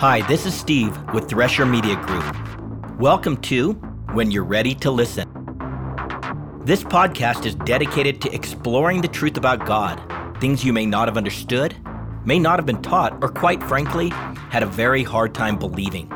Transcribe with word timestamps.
Hi, 0.00 0.22
this 0.22 0.46
is 0.46 0.54
Steve 0.54 0.96
with 1.12 1.28
Thresher 1.28 1.66
Media 1.66 1.94
Group. 1.94 2.98
Welcome 2.98 3.36
to 3.42 3.72
When 4.14 4.30
You're 4.30 4.44
Ready 4.44 4.74
to 4.76 4.90
Listen. 4.90 5.28
This 6.64 6.82
podcast 6.82 7.44
is 7.44 7.54
dedicated 7.54 8.22
to 8.22 8.34
exploring 8.34 9.02
the 9.02 9.08
truth 9.08 9.36
about 9.36 9.66
God, 9.66 10.00
things 10.40 10.64
you 10.64 10.72
may 10.72 10.86
not 10.86 11.06
have 11.06 11.18
understood, 11.18 11.76
may 12.24 12.38
not 12.38 12.58
have 12.58 12.64
been 12.64 12.80
taught, 12.80 13.22
or 13.22 13.28
quite 13.28 13.62
frankly, 13.62 14.08
had 14.48 14.62
a 14.62 14.66
very 14.66 15.02
hard 15.02 15.34
time 15.34 15.58
believing. 15.58 16.10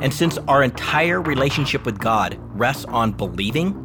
And 0.00 0.12
since 0.12 0.36
our 0.48 0.64
entire 0.64 1.22
relationship 1.22 1.86
with 1.86 2.00
God 2.00 2.36
rests 2.48 2.84
on 2.86 3.12
believing, 3.12 3.80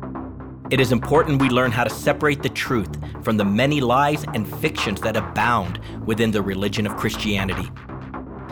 it 0.72 0.80
is 0.80 0.92
important 0.92 1.40
we 1.40 1.50
learn 1.50 1.72
how 1.72 1.84
to 1.84 1.92
separate 1.92 2.42
the 2.42 2.50
truth 2.50 2.98
from 3.24 3.38
the 3.38 3.46
many 3.46 3.80
lies 3.80 4.26
and 4.34 4.52
fictions 4.60 5.00
that 5.02 5.16
abound 5.16 5.80
within 6.08 6.32
the 6.32 6.42
religion 6.42 6.88
of 6.88 6.98
Christianity. 6.98 7.70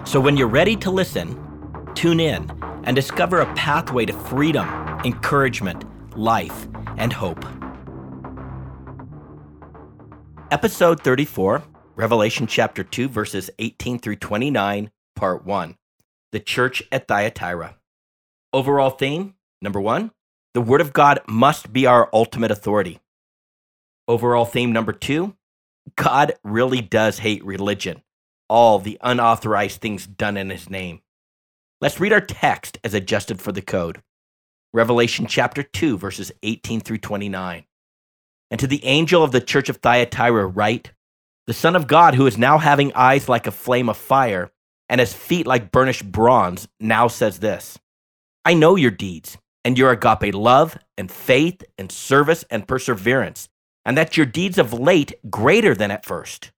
So 0.07 0.21
when 0.21 0.37
you're 0.37 0.47
ready 0.47 0.77
to 0.77 0.89
listen, 0.89 1.37
tune 1.93 2.21
in 2.21 2.49
and 2.85 2.95
discover 2.95 3.41
a 3.41 3.53
pathway 3.55 4.05
to 4.05 4.13
freedom, 4.13 4.65
encouragement, 5.03 5.83
life, 6.17 6.69
and 6.95 7.11
hope. 7.11 7.43
Episode 10.49 11.03
34, 11.03 11.61
Revelation 11.97 12.47
chapter 12.47 12.85
2, 12.85 13.09
verses 13.09 13.49
18 13.59 13.99
through 13.99 14.15
29, 14.15 14.91
part 15.17 15.45
1. 15.45 15.75
The 16.31 16.39
Church 16.39 16.81
at 16.89 17.09
Thyatira. 17.09 17.75
Overall 18.53 18.91
theme 18.91 19.35
number 19.61 19.81
one, 19.81 20.11
the 20.53 20.61
Word 20.61 20.79
of 20.79 20.93
God 20.93 21.19
must 21.27 21.73
be 21.73 21.85
our 21.85 22.09
ultimate 22.13 22.49
authority. 22.49 23.01
Overall 24.07 24.45
theme 24.45 24.71
number 24.71 24.93
two, 24.93 25.35
God 25.97 26.35
really 26.45 26.79
does 26.79 27.19
hate 27.19 27.43
religion 27.43 28.03
all 28.49 28.79
the 28.79 28.97
unauthorized 29.01 29.81
things 29.81 30.07
done 30.07 30.37
in 30.37 30.49
his 30.49 30.69
name. 30.69 31.01
Let's 31.81 31.99
read 31.99 32.13
our 32.13 32.21
text 32.21 32.79
as 32.83 32.93
adjusted 32.93 33.41
for 33.41 33.51
the 33.51 33.61
code. 33.61 34.01
Revelation 34.73 35.27
chapter 35.27 35.63
2, 35.63 35.97
verses 35.97 36.31
18 36.43 36.81
through 36.81 36.99
29. 36.99 37.65
And 38.49 38.59
to 38.59 38.67
the 38.67 38.83
angel 38.85 39.23
of 39.23 39.31
the 39.31 39.41
church 39.41 39.69
of 39.69 39.77
Thyatira, 39.77 40.47
write 40.47 40.91
The 41.45 41.53
Son 41.53 41.75
of 41.75 41.87
God, 41.87 42.15
who 42.15 42.25
is 42.27 42.37
now 42.37 42.57
having 42.57 42.93
eyes 42.93 43.29
like 43.29 43.47
a 43.47 43.51
flame 43.51 43.89
of 43.89 43.97
fire 43.97 44.51
and 44.89 44.99
has 44.99 45.13
feet 45.13 45.45
like 45.45 45.71
burnished 45.71 46.11
bronze, 46.11 46.67
now 46.79 47.07
says 47.07 47.39
this 47.39 47.77
I 48.45 48.53
know 48.53 48.75
your 48.75 48.91
deeds, 48.91 49.37
and 49.65 49.77
your 49.77 49.91
agape 49.91 50.33
love, 50.33 50.77
and 50.97 51.11
faith, 51.11 51.63
and 51.77 51.91
service, 51.91 52.45
and 52.49 52.67
perseverance, 52.67 53.49
and 53.85 53.97
that 53.97 54.15
your 54.15 54.25
deeds 54.25 54.57
of 54.57 54.73
late 54.73 55.13
greater 55.29 55.75
than 55.75 55.91
at 55.91 56.05
first. 56.05 56.51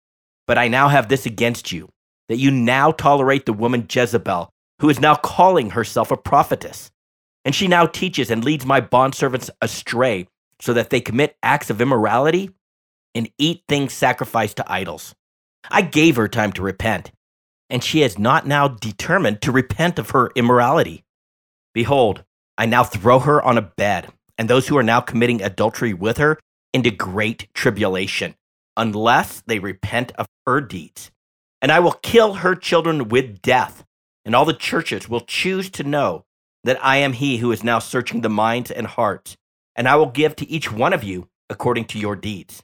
But 0.50 0.58
I 0.58 0.68
now 0.68 0.88
have 0.88 1.10
this 1.10 1.28
against 1.28 1.72
you, 1.72 1.90
that 2.28 2.40
you 2.40 2.50
now 2.50 2.90
tolerate 2.90 3.46
the 3.46 3.54
woman 3.54 3.86
Jezebel, 3.88 4.50
who 4.80 4.90
is 4.90 5.00
now 5.00 5.14
calling 5.14 5.70
herself 5.70 6.10
a 6.10 6.18
prophetess. 6.18 6.90
And 7.46 7.54
she 7.54 7.68
now 7.68 7.86
teaches 7.86 8.32
and 8.32 8.44
leads 8.44 8.66
my 8.66 8.82
bondservants 8.82 9.52
astray, 9.62 10.28
so 10.60 10.74
that 10.74 10.90
they 10.90 11.02
commit 11.02 11.38
acts 11.44 11.70
of 11.70 11.82
immorality 11.82 12.50
and 13.14 13.30
eat 13.38 13.62
things 13.68 13.94
sacrificed 13.94 14.58
to 14.58 14.72
idols. 14.72 15.14
I 15.70 15.84
gave 15.84 16.16
her 16.16 16.28
time 16.28 16.52
to 16.54 16.64
repent, 16.64 17.12
and 17.70 17.84
she 17.84 18.02
has 18.02 18.18
not 18.18 18.48
now 18.48 18.70
determined 18.70 19.44
to 19.44 19.52
repent 19.52 20.00
of 20.00 20.10
her 20.10 20.32
immorality. 20.36 21.04
Behold, 21.76 22.24
I 22.58 22.66
now 22.66 22.84
throw 22.84 23.20
her 23.20 23.40
on 23.40 23.60
a 23.60 23.72
bed, 23.78 24.12
and 24.40 24.50
those 24.50 24.68
who 24.68 24.80
are 24.80 24.84
now 24.84 25.00
committing 25.00 25.44
adultery 25.44 25.94
with 25.94 26.18
her 26.18 26.40
into 26.74 26.90
great 26.90 27.54
tribulation, 27.54 28.34
unless 28.80 29.44
they 29.46 29.60
repent 29.60 30.14
of 30.14 30.26
her 30.48 30.62
deeds. 30.62 31.12
And 31.62 31.72
I 31.72 31.80
will 31.80 31.92
kill 31.92 32.36
her 32.36 32.56
children 32.56 33.10
with 33.10 33.42
death, 33.42 33.84
and 34.24 34.34
all 34.34 34.46
the 34.46 34.54
churches 34.54 35.10
will 35.10 35.20
choose 35.20 35.70
to 35.72 35.84
know 35.84 36.26
that 36.64 36.84
I 36.84 36.98
am 36.98 37.14
he 37.14 37.38
who 37.38 37.52
is 37.52 37.64
now 37.64 37.80
searching 37.80 38.22
the 38.22 38.30
minds 38.30 38.72
and 38.72 38.88
hearts, 38.88 39.36
and 39.76 39.88
I 39.88 39.98
will 39.98 40.08
give 40.08 40.36
to 40.38 40.50
each 40.50 40.72
one 40.72 40.94
of 40.94 41.04
you 41.04 41.28
according 41.50 41.86
to 41.86 42.00
your 42.00 42.16
deeds. 42.16 42.64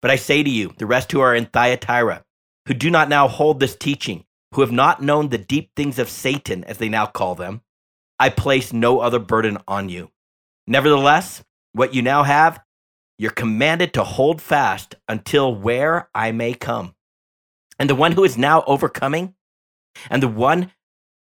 But 0.00 0.12
I 0.12 0.16
say 0.16 0.42
to 0.42 0.50
you, 0.50 0.72
the 0.78 0.86
rest 0.86 1.10
who 1.10 1.20
are 1.20 1.34
in 1.34 1.46
Thyatira, 1.46 2.24
who 2.66 2.74
do 2.74 2.88
not 2.88 3.08
now 3.08 3.26
hold 3.26 3.58
this 3.58 3.74
teaching, 3.74 4.24
who 4.54 4.60
have 4.60 4.72
not 4.72 5.02
known 5.02 5.28
the 5.28 5.38
deep 5.38 5.70
things 5.74 5.98
of 5.98 6.08
Satan, 6.08 6.62
as 6.64 6.78
they 6.78 6.88
now 6.88 7.06
call 7.06 7.34
them, 7.34 7.62
I 8.18 8.28
place 8.28 8.72
no 8.72 9.00
other 9.00 9.18
burden 9.18 9.58
on 9.66 9.88
you. 9.88 10.10
Nevertheless, 10.66 11.42
what 11.72 11.94
you 11.94 12.02
now 12.02 12.22
have, 12.22 12.60
you're 13.20 13.30
commanded 13.30 13.92
to 13.92 14.02
hold 14.02 14.40
fast 14.40 14.94
until 15.06 15.54
where 15.54 16.08
I 16.14 16.32
may 16.32 16.54
come. 16.54 16.94
And 17.78 17.90
the 17.90 17.94
one 17.94 18.12
who 18.12 18.24
is 18.24 18.38
now 18.38 18.64
overcoming, 18.66 19.34
and 20.08 20.22
the 20.22 20.28
one 20.28 20.72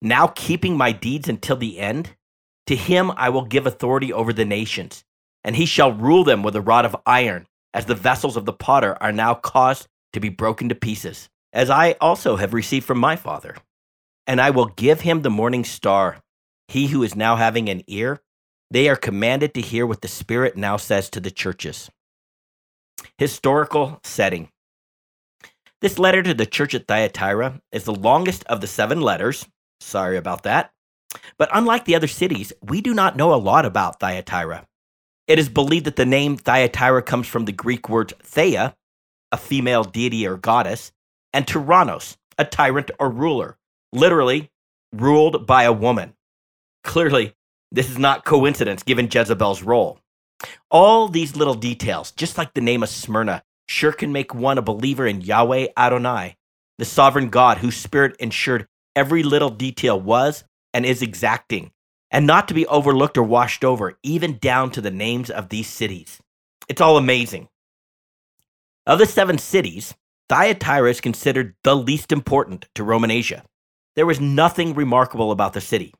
now 0.02 0.26
keeping 0.26 0.76
my 0.76 0.92
deeds 0.92 1.30
until 1.30 1.56
the 1.56 1.78
end, 1.78 2.14
to 2.66 2.76
him 2.76 3.10
I 3.16 3.30
will 3.30 3.46
give 3.46 3.66
authority 3.66 4.12
over 4.12 4.34
the 4.34 4.44
nations, 4.44 5.02
and 5.42 5.56
he 5.56 5.64
shall 5.64 5.90
rule 5.90 6.24
them 6.24 6.42
with 6.42 6.54
a 6.56 6.60
rod 6.60 6.84
of 6.84 6.94
iron, 7.06 7.46
as 7.72 7.86
the 7.86 7.94
vessels 7.94 8.36
of 8.36 8.44
the 8.44 8.52
potter 8.52 8.94
are 9.00 9.10
now 9.10 9.32
caused 9.32 9.88
to 10.12 10.20
be 10.20 10.28
broken 10.28 10.68
to 10.68 10.74
pieces, 10.74 11.30
as 11.54 11.70
I 11.70 11.92
also 12.02 12.36
have 12.36 12.52
received 12.52 12.84
from 12.84 12.98
my 12.98 13.16
Father. 13.16 13.56
And 14.26 14.42
I 14.42 14.50
will 14.50 14.66
give 14.66 15.00
him 15.00 15.22
the 15.22 15.30
morning 15.30 15.64
star. 15.64 16.18
He 16.68 16.88
who 16.88 17.02
is 17.02 17.16
now 17.16 17.36
having 17.36 17.70
an 17.70 17.82
ear, 17.86 18.20
they 18.70 18.88
are 18.88 18.96
commanded 18.96 19.54
to 19.54 19.60
hear 19.60 19.86
what 19.86 20.02
the 20.02 20.08
Spirit 20.08 20.56
now 20.56 20.76
says 20.76 21.08
to 21.10 21.20
the 21.20 21.30
churches. 21.30 21.90
Historical 23.16 24.00
setting. 24.04 24.48
This 25.80 25.98
letter 25.98 26.22
to 26.22 26.34
the 26.34 26.46
church 26.46 26.74
at 26.74 26.88
Thyatira 26.88 27.60
is 27.72 27.84
the 27.84 27.94
longest 27.94 28.44
of 28.44 28.60
the 28.60 28.66
seven 28.66 29.00
letters. 29.00 29.46
Sorry 29.80 30.16
about 30.16 30.42
that. 30.42 30.72
But 31.38 31.48
unlike 31.52 31.84
the 31.84 31.94
other 31.94 32.08
cities, 32.08 32.52
we 32.62 32.80
do 32.80 32.92
not 32.92 33.16
know 33.16 33.32
a 33.32 33.36
lot 33.36 33.64
about 33.64 34.00
Thyatira. 34.00 34.66
It 35.26 35.38
is 35.38 35.48
believed 35.48 35.86
that 35.86 35.96
the 35.96 36.06
name 36.06 36.36
Thyatira 36.36 37.02
comes 37.02 37.28
from 37.28 37.44
the 37.44 37.52
Greek 37.52 37.88
words 37.88 38.12
Thea, 38.22 38.74
a 39.30 39.36
female 39.36 39.84
deity 39.84 40.26
or 40.26 40.36
goddess, 40.36 40.90
and 41.32 41.46
Tyrannos, 41.46 42.16
a 42.38 42.44
tyrant 42.44 42.90
or 42.98 43.10
ruler, 43.10 43.56
literally 43.92 44.50
ruled 44.92 45.46
by 45.46 45.64
a 45.64 45.72
woman. 45.72 46.14
Clearly, 46.82 47.34
this 47.70 47.90
is 47.90 47.98
not 47.98 48.24
coincidence 48.24 48.82
given 48.82 49.08
Jezebel's 49.12 49.62
role. 49.62 49.98
All 50.70 51.08
these 51.08 51.36
little 51.36 51.54
details, 51.54 52.12
just 52.12 52.38
like 52.38 52.54
the 52.54 52.60
name 52.60 52.82
of 52.82 52.88
Smyrna, 52.88 53.42
sure 53.66 53.92
can 53.92 54.12
make 54.12 54.34
one 54.34 54.58
a 54.58 54.62
believer 54.62 55.06
in 55.06 55.20
Yahweh 55.20 55.68
Adonai, 55.76 56.36
the 56.78 56.84
sovereign 56.84 57.28
God 57.28 57.58
whose 57.58 57.76
spirit 57.76 58.16
ensured 58.18 58.66
every 58.94 59.22
little 59.22 59.50
detail 59.50 60.00
was 60.00 60.44
and 60.72 60.86
is 60.86 61.02
exacting, 61.02 61.72
and 62.10 62.26
not 62.26 62.48
to 62.48 62.54
be 62.54 62.66
overlooked 62.66 63.18
or 63.18 63.22
washed 63.22 63.64
over, 63.64 63.98
even 64.02 64.38
down 64.38 64.70
to 64.70 64.80
the 64.80 64.90
names 64.90 65.30
of 65.30 65.48
these 65.48 65.68
cities. 65.68 66.20
It's 66.68 66.80
all 66.80 66.96
amazing. 66.96 67.48
Of 68.86 68.98
the 68.98 69.06
seven 69.06 69.38
cities, 69.38 69.94
Thyatira 70.28 70.90
is 70.90 71.00
considered 71.00 71.54
the 71.64 71.74
least 71.76 72.12
important 72.12 72.68
to 72.74 72.84
Roman 72.84 73.10
Asia. 73.10 73.44
There 73.96 74.06
was 74.06 74.20
nothing 74.20 74.74
remarkable 74.74 75.32
about 75.32 75.52
the 75.52 75.60
city. 75.60 75.92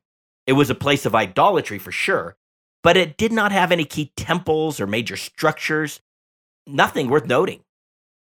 It 0.49 0.53
was 0.53 0.71
a 0.71 0.75
place 0.75 1.05
of 1.05 1.13
idolatry 1.13 1.77
for 1.77 1.91
sure, 1.91 2.35
but 2.81 2.97
it 2.97 3.17
did 3.17 3.31
not 3.31 3.51
have 3.51 3.71
any 3.71 3.85
key 3.85 4.11
temples 4.17 4.79
or 4.79 4.87
major 4.87 5.15
structures, 5.15 6.01
nothing 6.65 7.07
worth 7.07 7.27
noting. 7.27 7.59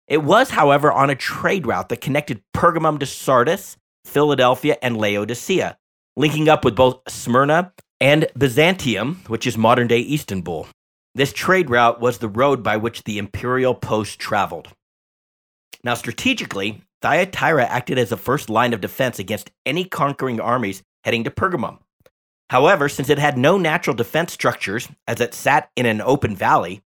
It 0.07 0.23
was, 0.23 0.51
however, 0.51 0.89
on 0.89 1.09
a 1.09 1.15
trade 1.15 1.67
route 1.67 1.89
that 1.89 1.99
connected 1.99 2.41
Pergamum 2.55 2.97
to 3.01 3.05
Sardis, 3.05 3.75
Philadelphia, 4.05 4.77
and 4.81 4.95
Laodicea, 4.95 5.77
linking 6.15 6.47
up 6.47 6.63
with 6.63 6.77
both 6.77 7.01
Smyrna 7.09 7.73
and 7.99 8.25
Byzantium, 8.37 9.21
which 9.27 9.45
is 9.45 9.57
modern 9.57 9.89
day 9.89 9.99
Istanbul. 9.99 10.67
This 11.13 11.33
trade 11.33 11.69
route 11.69 11.99
was 11.99 12.19
the 12.19 12.29
road 12.29 12.63
by 12.63 12.77
which 12.77 13.03
the 13.03 13.17
imperial 13.17 13.75
post 13.75 14.17
traveled. 14.17 14.69
Now, 15.83 15.95
strategically, 15.95 16.83
Thyatira 17.01 17.65
acted 17.65 17.97
as 17.97 18.13
a 18.13 18.17
first 18.17 18.49
line 18.49 18.71
of 18.71 18.79
defense 18.79 19.19
against 19.19 19.51
any 19.65 19.83
conquering 19.83 20.39
armies 20.39 20.83
heading 21.03 21.25
to 21.25 21.29
Pergamum. 21.29 21.79
However, 22.53 22.87
since 22.87 23.09
it 23.09 23.17
had 23.17 23.35
no 23.35 23.57
natural 23.57 23.95
defense 23.95 24.31
structures, 24.31 24.87
as 25.07 25.19
it 25.19 25.33
sat 25.33 25.71
in 25.75 25.87
an 25.87 26.01
open 26.01 26.35
valley, 26.35 26.83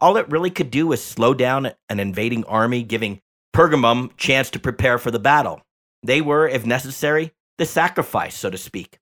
all 0.00 0.16
it 0.16 0.28
really 0.28 0.50
could 0.50 0.72
do 0.72 0.88
was 0.88 1.04
slow 1.04 1.34
down 1.34 1.70
an 1.88 2.00
invading 2.00 2.44
army, 2.46 2.82
giving 2.82 3.20
Pergamum 3.54 4.10
chance 4.16 4.50
to 4.50 4.58
prepare 4.58 4.98
for 4.98 5.12
the 5.12 5.20
battle. 5.20 5.62
They 6.02 6.20
were, 6.20 6.48
if 6.48 6.66
necessary, 6.66 7.32
the 7.58 7.64
sacrifice, 7.64 8.34
so 8.34 8.50
to 8.50 8.58
speak. 8.58 8.98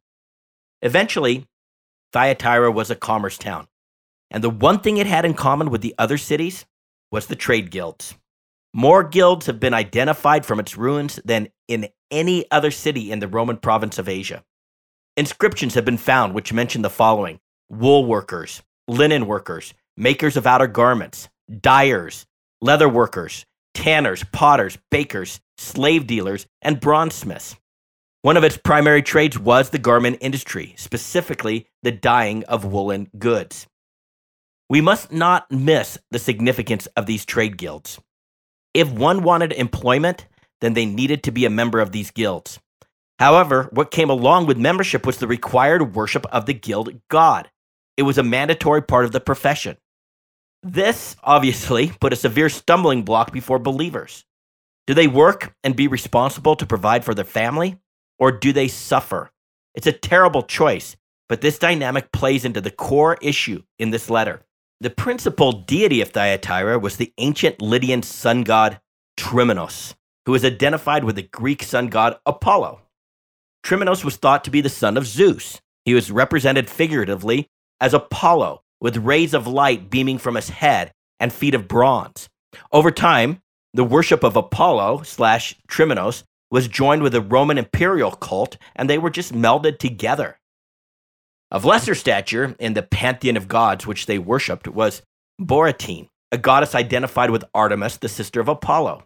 Eventually, 0.82 1.48
Thyatira 2.12 2.70
was 2.70 2.90
a 2.90 2.94
commerce 2.94 3.38
town, 3.38 3.66
and 4.30 4.44
the 4.44 4.50
one 4.50 4.80
thing 4.80 4.98
it 4.98 5.06
had 5.06 5.24
in 5.24 5.32
common 5.32 5.70
with 5.70 5.80
the 5.80 5.94
other 5.96 6.18
cities 6.18 6.66
was 7.10 7.28
the 7.28 7.36
trade 7.36 7.70
guilds. 7.70 8.16
More 8.74 9.02
guilds 9.02 9.46
have 9.46 9.58
been 9.58 9.72
identified 9.72 10.44
from 10.44 10.60
its 10.60 10.76
ruins 10.76 11.18
than 11.24 11.48
in 11.68 11.88
any 12.10 12.50
other 12.50 12.70
city 12.70 13.10
in 13.10 13.20
the 13.20 13.28
Roman 13.28 13.56
province 13.56 13.98
of 13.98 14.10
Asia. 14.10 14.44
Inscriptions 15.16 15.74
have 15.74 15.84
been 15.84 15.98
found 15.98 16.32
which 16.32 16.54
mention 16.54 16.80
the 16.80 16.88
following 16.88 17.38
wool 17.68 18.06
workers, 18.06 18.62
linen 18.88 19.26
workers, 19.26 19.74
makers 19.94 20.38
of 20.38 20.46
outer 20.46 20.66
garments, 20.66 21.28
dyers, 21.60 22.24
leather 22.62 22.88
workers, 22.88 23.44
tanners, 23.74 24.24
potters, 24.32 24.78
bakers, 24.90 25.40
slave 25.58 26.06
dealers, 26.06 26.46
and 26.62 26.80
bronze 26.80 27.14
smiths. 27.14 27.56
One 28.22 28.38
of 28.38 28.44
its 28.44 28.56
primary 28.56 29.02
trades 29.02 29.38
was 29.38 29.68
the 29.68 29.78
garment 29.78 30.18
industry, 30.22 30.74
specifically 30.78 31.66
the 31.82 31.92
dyeing 31.92 32.44
of 32.44 32.64
woolen 32.64 33.10
goods. 33.18 33.66
We 34.70 34.80
must 34.80 35.12
not 35.12 35.50
miss 35.50 35.98
the 36.10 36.18
significance 36.18 36.86
of 36.96 37.04
these 37.04 37.26
trade 37.26 37.58
guilds. 37.58 38.00
If 38.72 38.90
one 38.90 39.22
wanted 39.22 39.52
employment, 39.52 40.26
then 40.62 40.72
they 40.72 40.86
needed 40.86 41.24
to 41.24 41.32
be 41.32 41.44
a 41.44 41.50
member 41.50 41.80
of 41.80 41.92
these 41.92 42.10
guilds. 42.10 42.58
However, 43.22 43.69
what 43.70 43.92
came 43.92 44.10
along 44.10 44.46
with 44.46 44.58
membership 44.58 45.06
was 45.06 45.19
the 45.19 45.28
required 45.28 45.94
worship 45.94 46.26
of 46.32 46.46
the 46.46 46.54
guild 46.54 46.90
god. 47.06 47.52
It 47.96 48.02
was 48.02 48.19
a 48.19 48.24
mandatory 48.24 48.82
part 48.82 49.04
of 49.04 49.12
the 49.12 49.20
profession. 49.20 49.76
This 50.64 51.14
obviously 51.22 51.92
put 52.00 52.12
a 52.12 52.16
severe 52.16 52.48
stumbling 52.48 53.04
block 53.04 53.30
before 53.30 53.60
believers. 53.60 54.24
Do 54.88 54.94
they 54.94 55.06
work 55.06 55.54
and 55.62 55.76
be 55.76 55.86
responsible 55.86 56.56
to 56.56 56.66
provide 56.66 57.04
for 57.04 57.14
their 57.14 57.24
family, 57.24 57.78
or 58.19 58.32
do 58.32 58.52
they 58.52 58.66
suffer? 58.66 59.30
It's 59.76 59.86
a 59.86 59.92
terrible 59.92 60.42
choice, 60.42 60.96
but 61.28 61.42
this 61.42 61.60
dynamic 61.60 62.10
plays 62.10 62.44
into 62.44 62.60
the 62.60 62.72
core 62.72 63.19
issue 63.22 63.62
in 63.78 63.90
this 63.90 64.10
letter. 64.10 64.42
The 64.80 64.90
principal 64.90 65.52
deity 65.52 66.00
of 66.00 66.08
Thyatira 66.08 66.80
was 66.80 66.96
the 66.96 67.12
ancient 67.19 67.62
Lydian 67.62 68.02
sun 68.02 68.42
god 68.42 68.80
Trimenos, 69.16 69.94
who 70.26 70.34
is 70.34 70.44
identified 70.44 71.04
with 71.04 71.14
the 71.14 71.22
Greek 71.22 71.62
sun 71.62 71.86
god 71.86 72.19
Apollo. 72.26 72.80
Trimenos 73.62 74.04
was 74.04 74.16
thought 74.16 74.44
to 74.44 74.50
be 74.50 74.60
the 74.60 74.68
son 74.68 74.96
of 74.96 75.06
Zeus. 75.06 75.60
He 75.84 75.94
was 75.94 76.10
represented 76.10 76.68
figuratively 76.68 77.48
as 77.80 77.94
Apollo, 77.94 78.62
with 78.80 78.96
rays 78.96 79.34
of 79.34 79.46
light 79.46 79.90
beaming 79.90 80.18
from 80.18 80.34
his 80.34 80.48
head 80.48 80.92
and 81.20 81.32
feet 81.32 81.54
of 81.54 81.68
bronze. 81.68 82.28
Over 82.72 82.90
time, 82.90 83.40
the 83.72 83.84
worship 83.84 84.22
of 84.22 84.36
Apollo 84.36 85.02
slash 85.04 85.56
Trimenos 85.68 86.24
was 86.50 86.68
joined 86.68 87.02
with 87.02 87.12
the 87.12 87.20
Roman 87.20 87.58
imperial 87.58 88.10
cult, 88.10 88.58
and 88.76 88.90
they 88.90 88.98
were 88.98 89.10
just 89.10 89.32
melded 89.32 89.78
together. 89.78 90.38
Of 91.50 91.64
lesser 91.64 91.94
stature 91.94 92.56
in 92.58 92.74
the 92.74 92.82
pantheon 92.82 93.36
of 93.36 93.48
gods 93.48 93.86
which 93.86 94.06
they 94.06 94.18
worshipped 94.18 94.68
was 94.68 95.02
Boratine, 95.40 96.08
a 96.30 96.38
goddess 96.38 96.74
identified 96.74 97.30
with 97.30 97.44
Artemis, 97.54 97.96
the 97.96 98.08
sister 98.08 98.40
of 98.40 98.48
Apollo. 98.48 99.04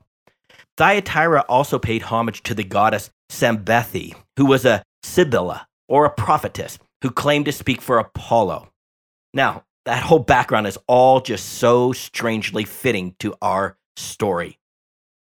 Thyatira 0.76 1.44
also 1.48 1.78
paid 1.78 2.02
homage 2.02 2.42
to 2.42 2.54
the 2.54 2.64
goddess 2.64 3.10
Sambethe, 3.30 4.14
who 4.36 4.46
was 4.46 4.64
a 4.64 4.82
Sibylla 5.02 5.66
or 5.88 6.04
a 6.04 6.10
prophetess 6.10 6.78
who 7.02 7.10
claimed 7.10 7.46
to 7.46 7.52
speak 7.52 7.80
for 7.80 7.98
Apollo. 7.98 8.68
Now, 9.32 9.64
that 9.84 10.02
whole 10.02 10.18
background 10.18 10.66
is 10.66 10.78
all 10.88 11.20
just 11.20 11.46
so 11.46 11.92
strangely 11.92 12.64
fitting 12.64 13.14
to 13.20 13.34
our 13.40 13.78
story. 13.96 14.58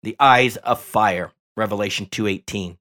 The 0.03 0.15
eyes 0.19 0.55
of 0.57 0.81
fire, 0.81 1.31
Revelation 1.57 2.05
2:18. 2.05 2.77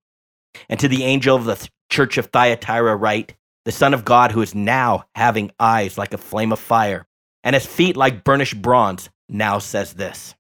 And 0.69 0.79
to 0.79 0.89
the 0.89 1.05
angel 1.05 1.37
of 1.37 1.45
the 1.45 1.69
church 1.91 2.19
of 2.19 2.27
Thyatira 2.27 2.95
write, 2.97 3.35
the 3.65 3.73
Son 3.73 3.93
of 3.93 4.05
God, 4.05 4.31
who 4.31 4.43
is 4.43 4.55
now 4.55 5.07
having 5.17 5.51
eyes 5.59 5.99
like 5.99 6.15
a 6.15 6.19
flame 6.19 6.53
of 6.53 6.61
fire, 6.61 7.07
and 7.43 7.55
his 7.55 7.67
feet 7.67 7.97
like 7.97 8.23
burnished 8.23 8.63
bronze, 8.63 9.11
now 9.29 9.59
says 9.59 9.95
this. 9.95 10.36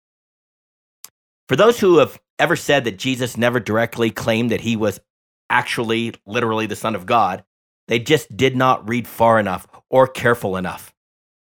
For 1.48 1.56
those 1.56 1.78
who 1.78 1.98
have 1.98 2.20
ever 2.38 2.56
said 2.56 2.84
that 2.84 2.98
Jesus 2.98 3.36
never 3.36 3.60
directly 3.60 4.10
claimed 4.10 4.50
that 4.50 4.62
he 4.62 4.76
was 4.76 5.00
actually, 5.48 6.14
literally 6.26 6.66
the 6.66 6.76
Son 6.76 6.94
of 6.94 7.06
God, 7.06 7.44
they 7.88 7.98
just 7.98 8.36
did 8.36 8.56
not 8.56 8.88
read 8.88 9.06
far 9.06 9.38
enough 9.38 9.66
or 9.88 10.08
careful 10.08 10.56
enough. 10.56 10.92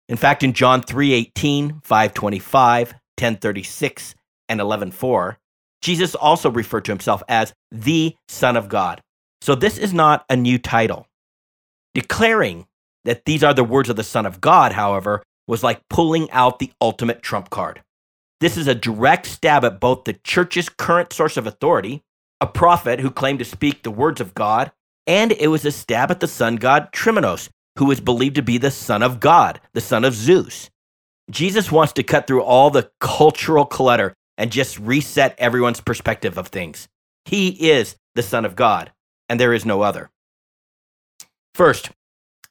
In 0.10 0.18
fact, 0.18 0.44
in 0.44 0.54
John 0.54 0.82
3:18, 0.82 1.82
525, 1.84 2.96
1036, 3.18 4.16
and 4.50 4.60
11:4, 4.60 5.38
Jesus 5.82 6.16
also 6.16 6.50
referred 6.50 6.86
to 6.86 6.92
himself 6.92 7.24
as 7.28 7.54
the 7.72 8.16
Son 8.28 8.58
of 8.58 8.70
God. 8.70 9.02
So 9.42 9.56
this 9.56 9.78
is 9.78 9.94
not 9.94 10.26
a 10.30 10.36
new 10.36 10.58
title. 10.58 11.08
Declaring 11.94 12.68
that 13.06 13.26
these 13.26 13.44
are 13.44 13.54
the 13.54 13.64
words 13.64 13.90
of 13.90 13.96
the 13.96 14.04
Son 14.04 14.26
of 14.26 14.42
God, 14.42 14.74
however, 14.74 15.24
was 15.48 15.64
like 15.64 15.88
pulling 15.90 16.30
out 16.32 16.60
the 16.60 16.72
ultimate 16.82 17.22
trump 17.22 17.50
card. 17.50 17.82
This 18.40 18.58
is 18.58 18.68
a 18.68 18.76
direct 18.76 19.26
stab 19.26 19.66
at 19.66 19.80
both 19.80 20.04
the 20.04 20.14
church's 20.14 20.70
current 20.70 21.12
source 21.12 21.38
of 21.38 21.48
authority, 21.48 22.04
a 22.40 22.48
prophet 22.48 23.00
who 23.00 23.10
claimed 23.10 23.40
to 23.40 23.46
speak 23.46 23.82
the 23.82 23.92
words 23.92 24.22
of 24.22 24.36
God, 24.36 24.72
and 25.08 25.32
it 25.32 25.48
was 25.48 25.66
a 25.66 25.72
stab 25.72 26.12
at 26.12 26.20
the 26.20 26.28
sun 26.28 26.58
god 26.58 26.92
Trimenos, 26.92 27.50
who 27.78 27.86
was 27.86 28.00
believed 28.00 28.36
to 28.36 28.44
be 28.44 28.58
the 28.58 28.72
son 28.72 29.02
of 29.02 29.20
God, 29.20 29.60
the 29.74 29.82
son 29.82 30.04
of 30.04 30.14
Zeus. 30.14 30.70
Jesus 31.32 31.72
wants 31.72 31.94
to 31.94 32.04
cut 32.04 32.28
through 32.28 32.44
all 32.44 32.70
the 32.70 32.92
cultural 33.00 33.66
clutter 33.66 34.14
and 34.38 34.52
just 34.52 34.80
reset 34.80 35.36
everyone's 35.38 35.82
perspective 35.82 36.38
of 36.38 36.48
things. 36.48 36.88
He 37.26 37.72
is 37.72 37.98
the 38.16 38.24
Son 38.24 38.46
of 38.46 38.56
God, 38.56 38.92
and 39.28 39.40
there 39.40 39.54
is 39.54 39.66
no 39.66 39.82
other. 39.82 40.10
First, 41.54 41.90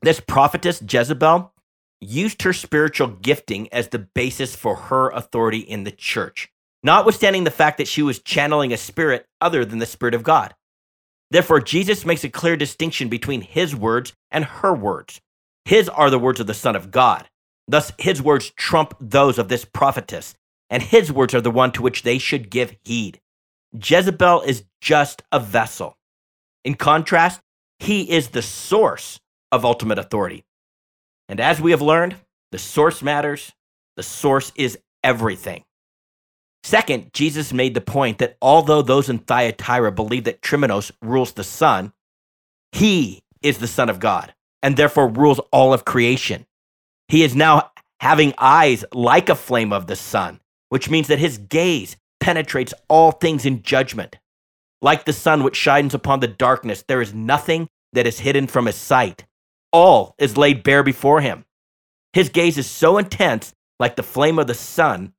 this 0.02 0.20
prophetess 0.20 0.82
Jezebel 0.86 1.52
used 2.00 2.42
her 2.42 2.52
spiritual 2.52 3.08
gifting 3.08 3.72
as 3.72 3.88
the 3.88 3.98
basis 3.98 4.54
for 4.54 4.76
her 4.76 5.10
authority 5.10 5.58
in 5.58 5.84
the 5.84 5.90
church, 5.90 6.48
notwithstanding 6.82 7.44
the 7.44 7.50
fact 7.50 7.78
that 7.78 7.88
she 7.88 8.02
was 8.02 8.20
channeling 8.20 8.72
a 8.72 8.76
spirit 8.76 9.26
other 9.40 9.64
than 9.64 9.78
the 9.78 9.86
Spirit 9.86 10.14
of 10.14 10.22
God. 10.22 10.54
Therefore, 11.30 11.60
Jesus 11.60 12.06
makes 12.06 12.24
a 12.24 12.28
clear 12.28 12.56
distinction 12.56 13.08
between 13.08 13.40
his 13.40 13.74
words 13.74 14.12
and 14.30 14.44
her 14.44 14.74
words. 14.74 15.20
His 15.64 15.88
are 15.88 16.10
the 16.10 16.18
words 16.18 16.38
of 16.38 16.46
the 16.46 16.54
Son 16.54 16.76
of 16.76 16.90
God. 16.90 17.28
Thus, 17.66 17.92
his 17.98 18.22
words 18.22 18.50
trump 18.50 18.94
those 19.00 19.38
of 19.38 19.48
this 19.48 19.64
prophetess, 19.64 20.36
and 20.70 20.82
his 20.82 21.10
words 21.10 21.34
are 21.34 21.40
the 21.40 21.50
one 21.50 21.72
to 21.72 21.82
which 21.82 22.02
they 22.02 22.18
should 22.18 22.50
give 22.50 22.76
heed. 22.84 23.20
Jezebel 23.72 24.42
is 24.42 24.64
just 24.80 25.22
a 25.32 25.40
vessel. 25.40 25.98
In 26.64 26.74
contrast, 26.74 27.40
he 27.80 28.10
is 28.10 28.28
the 28.28 28.42
source 28.42 29.20
of 29.50 29.64
ultimate 29.64 29.98
authority. 29.98 30.44
And 31.28 31.40
as 31.40 31.60
we 31.60 31.72
have 31.72 31.82
learned, 31.82 32.16
the 32.52 32.58
source 32.58 33.02
matters, 33.02 33.52
the 33.96 34.02
source 34.02 34.52
is 34.54 34.78
everything. 35.02 35.64
Second, 36.62 37.12
Jesus 37.12 37.52
made 37.52 37.74
the 37.74 37.80
point 37.80 38.18
that 38.18 38.36
although 38.42 38.82
those 38.82 39.08
in 39.08 39.18
Thyatira 39.18 39.92
believe 39.92 40.24
that 40.24 40.42
Trimenos 40.42 40.90
rules 41.00 41.32
the 41.32 41.44
sun, 41.44 41.92
he 42.72 43.22
is 43.42 43.58
the 43.58 43.68
Son 43.68 43.88
of 43.88 44.00
God 44.00 44.34
and 44.62 44.76
therefore 44.76 45.08
rules 45.08 45.38
all 45.52 45.72
of 45.72 45.84
creation. 45.84 46.46
He 47.08 47.22
is 47.22 47.36
now 47.36 47.70
having 48.00 48.34
eyes 48.36 48.84
like 48.92 49.28
a 49.28 49.36
flame 49.36 49.72
of 49.72 49.86
the 49.86 49.96
sun, 49.96 50.40
which 50.68 50.90
means 50.90 51.06
that 51.06 51.20
his 51.20 51.38
gaze 51.38 51.96
penetrates 52.20 52.74
all 52.88 53.12
things 53.12 53.46
in 53.46 53.62
judgment. 53.62 54.16
Like 54.82 55.04
the 55.04 55.12
sun 55.12 55.44
which 55.44 55.56
shines 55.56 55.94
upon 55.94 56.20
the 56.20 56.26
darkness, 56.26 56.84
there 56.86 57.00
is 57.00 57.14
nothing 57.14 57.68
that 57.92 58.06
is 58.06 58.18
hidden 58.18 58.46
from 58.46 58.66
his 58.66 58.76
sight. 58.76 59.24
All 59.72 60.14
is 60.18 60.36
laid 60.36 60.62
bare 60.62 60.82
before 60.82 61.20
him. 61.20 61.44
His 62.12 62.28
gaze 62.28 62.56
is 62.58 62.66
so 62.66 62.98
intense, 62.98 63.54
like 63.78 63.96
the 63.96 64.02
flame 64.02 64.38
of 64.38 64.46
the 64.46 64.54
sun, 64.54 65.12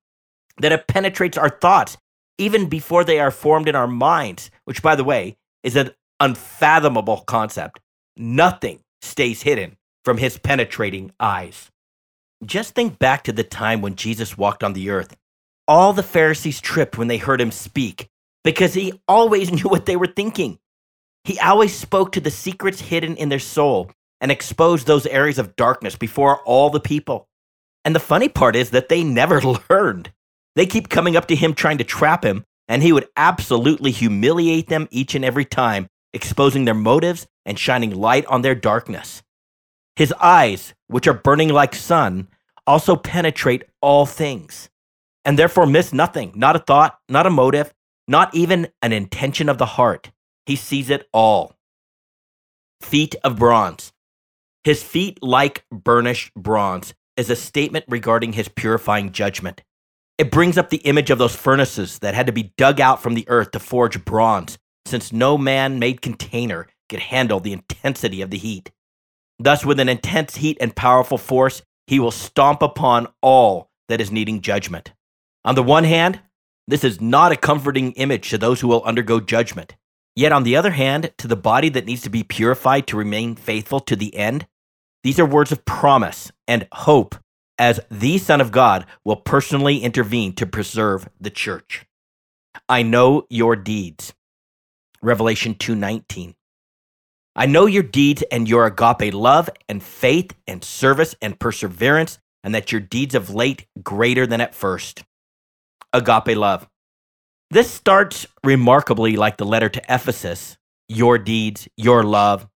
that 0.57 0.71
it 0.71 0.87
penetrates 0.87 1.37
our 1.37 1.49
thoughts 1.49 1.97
even 2.37 2.69
before 2.69 3.03
they 3.03 3.19
are 3.19 3.31
formed 3.31 3.67
in 3.67 3.75
our 3.75 3.87
minds, 3.87 4.51
which, 4.65 4.81
by 4.81 4.95
the 4.95 5.03
way, 5.03 5.37
is 5.63 5.75
an 5.75 5.91
unfathomable 6.19 7.21
concept. 7.21 7.79
Nothing 8.15 8.79
stays 9.01 9.41
hidden 9.41 9.77
from 10.05 10.17
his 10.17 10.37
penetrating 10.37 11.11
eyes. 11.19 11.69
Just 12.45 12.75
think 12.75 12.99
back 12.99 13.23
to 13.23 13.31
the 13.31 13.43
time 13.43 13.81
when 13.81 13.95
Jesus 13.95 14.37
walked 14.37 14.63
on 14.63 14.73
the 14.73 14.89
earth. 14.89 15.15
All 15.67 15.93
the 15.93 16.03
Pharisees 16.03 16.61
tripped 16.61 16.97
when 16.97 17.07
they 17.07 17.17
heard 17.17 17.41
him 17.41 17.51
speak 17.51 18.07
because 18.43 18.73
he 18.73 19.01
always 19.07 19.51
knew 19.63 19.69
what 19.69 19.85
they 19.85 19.95
were 19.95 20.07
thinking. 20.07 20.59
He 21.23 21.39
always 21.39 21.75
spoke 21.75 22.13
to 22.13 22.21
the 22.21 22.31
secrets 22.31 22.79
hidden 22.79 23.17
in 23.17 23.29
their 23.29 23.39
soul 23.39 23.91
and 24.21 24.31
expose 24.31 24.83
those 24.83 25.05
areas 25.05 25.37
of 25.37 25.55
darkness 25.55 25.95
before 25.95 26.41
all 26.43 26.69
the 26.69 26.79
people. 26.79 27.27
And 27.85 27.95
the 27.95 27.99
funny 27.99 28.29
part 28.29 28.55
is 28.55 28.71
that 28.71 28.89
they 28.89 29.03
never 29.03 29.41
learned. 29.69 30.11
They 30.55 30.65
keep 30.65 30.89
coming 30.89 31.15
up 31.15 31.27
to 31.27 31.35
him 31.35 31.53
trying 31.53 31.77
to 31.77 31.83
trap 31.83 32.25
him, 32.25 32.43
and 32.67 32.81
he 32.81 32.91
would 32.91 33.07
absolutely 33.15 33.91
humiliate 33.91 34.67
them 34.67 34.87
each 34.91 35.15
and 35.15 35.23
every 35.23 35.45
time, 35.45 35.87
exposing 36.13 36.65
their 36.65 36.73
motives 36.73 37.27
and 37.45 37.57
shining 37.57 37.91
light 37.91 38.25
on 38.25 38.41
their 38.41 38.55
darkness. 38.55 39.21
His 39.95 40.13
eyes, 40.13 40.73
which 40.87 41.07
are 41.07 41.13
burning 41.13 41.49
like 41.49 41.73
sun, 41.75 42.27
also 42.65 42.95
penetrate 42.95 43.63
all 43.81 44.05
things, 44.05 44.69
and 45.23 45.39
therefore 45.39 45.65
miss 45.65 45.93
nothing, 45.93 46.33
not 46.35 46.55
a 46.55 46.59
thought, 46.59 46.99
not 47.07 47.25
a 47.25 47.29
motive, 47.31 47.73
not 48.07 48.33
even 48.35 48.67
an 48.81 48.93
intention 48.93 49.49
of 49.49 49.57
the 49.57 49.65
heart. 49.65 50.11
He 50.45 50.55
sees 50.55 50.89
it 50.89 51.07
all. 51.11 51.55
Feet 52.81 53.15
of 53.23 53.37
bronze. 53.37 53.91
His 54.67 54.83
feet 54.83 55.23
like 55.23 55.63
burnished 55.71 56.33
bronze 56.35 56.93
is 57.15 57.29
a 57.29 57.37
statement 57.37 57.85
regarding 57.87 58.33
his 58.33 58.49
purifying 58.49 59.13
judgment. 59.13 59.63
It 60.17 60.29
brings 60.29 60.57
up 60.57 60.71
the 60.71 60.79
image 60.79 61.09
of 61.09 61.17
those 61.17 61.37
furnaces 61.37 61.99
that 61.99 62.13
had 62.13 62.25
to 62.25 62.33
be 62.33 62.51
dug 62.57 62.81
out 62.81 63.01
from 63.01 63.13
the 63.13 63.23
earth 63.29 63.51
to 63.51 63.59
forge 63.59 64.03
bronze, 64.03 64.57
since 64.85 65.13
no 65.13 65.37
man 65.37 65.79
made 65.79 66.01
container 66.01 66.67
could 66.89 66.99
handle 66.99 67.39
the 67.39 67.53
intensity 67.53 68.21
of 68.21 68.29
the 68.29 68.37
heat. 68.37 68.69
Thus, 69.39 69.65
with 69.65 69.79
an 69.79 69.87
intense 69.87 70.35
heat 70.35 70.57
and 70.59 70.75
powerful 70.75 71.17
force, 71.17 71.61
he 71.85 71.97
will 71.97 72.11
stomp 72.11 72.61
upon 72.61 73.07
all 73.21 73.69
that 73.87 74.01
is 74.01 74.11
needing 74.11 74.41
judgment. 74.41 74.91
On 75.45 75.55
the 75.55 75.63
one 75.63 75.85
hand, 75.85 76.19
this 76.67 76.83
is 76.83 76.99
not 76.99 77.31
a 77.31 77.37
comforting 77.37 77.93
image 77.93 78.29
to 78.31 78.37
those 78.37 78.59
who 78.59 78.67
will 78.67 78.83
undergo 78.83 79.21
judgment. 79.21 79.77
Yet, 80.13 80.33
on 80.33 80.43
the 80.43 80.57
other 80.57 80.71
hand, 80.71 81.13
to 81.19 81.27
the 81.29 81.37
body 81.37 81.69
that 81.69 81.85
needs 81.85 82.01
to 82.01 82.09
be 82.09 82.23
purified 82.23 82.85
to 82.87 82.97
remain 82.97 83.37
faithful 83.37 83.79
to 83.79 83.95
the 83.95 84.13
end, 84.13 84.45
these 85.03 85.19
are 85.19 85.25
words 85.25 85.51
of 85.51 85.65
promise 85.65 86.31
and 86.47 86.67
hope 86.71 87.15
as 87.57 87.79
the 87.89 88.17
Son 88.17 88.41
of 88.41 88.51
God 88.51 88.85
will 89.03 89.15
personally 89.15 89.79
intervene 89.79 90.33
to 90.35 90.45
preserve 90.45 91.09
the 91.19 91.29
church. 91.29 91.85
I 92.69 92.83
know 92.83 93.25
your 93.29 93.55
deeds. 93.55 94.13
Revelation 95.01 95.55
2:19. 95.55 96.35
I 97.35 97.45
know 97.45 97.67
your 97.67 97.83
deeds 97.83 98.23
and 98.31 98.49
your 98.49 98.65
agape 98.65 99.13
love 99.13 99.49
and 99.69 99.83
faith 99.83 100.33
and 100.47 100.63
service 100.63 101.15
and 101.21 101.39
perseverance 101.39 102.19
and 102.43 102.55
that 102.55 102.71
your 102.71 102.81
deeds 102.81 103.13
of 103.13 103.29
late 103.29 103.67
greater 103.83 104.25
than 104.25 104.41
at 104.41 104.55
first. 104.55 105.03
Agape 105.93 106.35
love. 106.35 106.67
This 107.49 107.71
starts 107.71 108.25
remarkably 108.43 109.15
like 109.15 109.37
the 109.37 109.45
letter 109.45 109.69
to 109.69 109.81
Ephesus, 109.87 110.57
your 110.89 111.17
deeds, 111.17 111.67
your 111.77 112.03
love, 112.03 112.47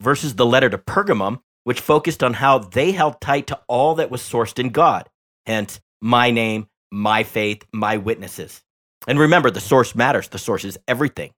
versus 0.00 0.36
the 0.36 0.46
letter 0.46 0.70
to 0.70 0.78
Pergamum, 0.78 1.40
which 1.68 1.80
focused 1.80 2.22
on 2.22 2.32
how 2.32 2.58
they 2.58 2.92
held 2.92 3.20
tight 3.20 3.46
to 3.46 3.60
all 3.68 3.96
that 3.96 4.10
was 4.10 4.22
sourced 4.22 4.58
in 4.58 4.70
God. 4.70 5.06
Hence, 5.44 5.80
my 6.00 6.30
name, 6.30 6.66
my 6.90 7.24
faith, 7.24 7.62
my 7.74 7.98
witnesses. 7.98 8.62
And 9.06 9.18
remember, 9.18 9.50
the 9.50 9.60
source 9.60 9.94
matters, 9.94 10.28
the 10.28 10.38
source 10.38 10.64
is 10.64 10.78
everything. 10.88 11.30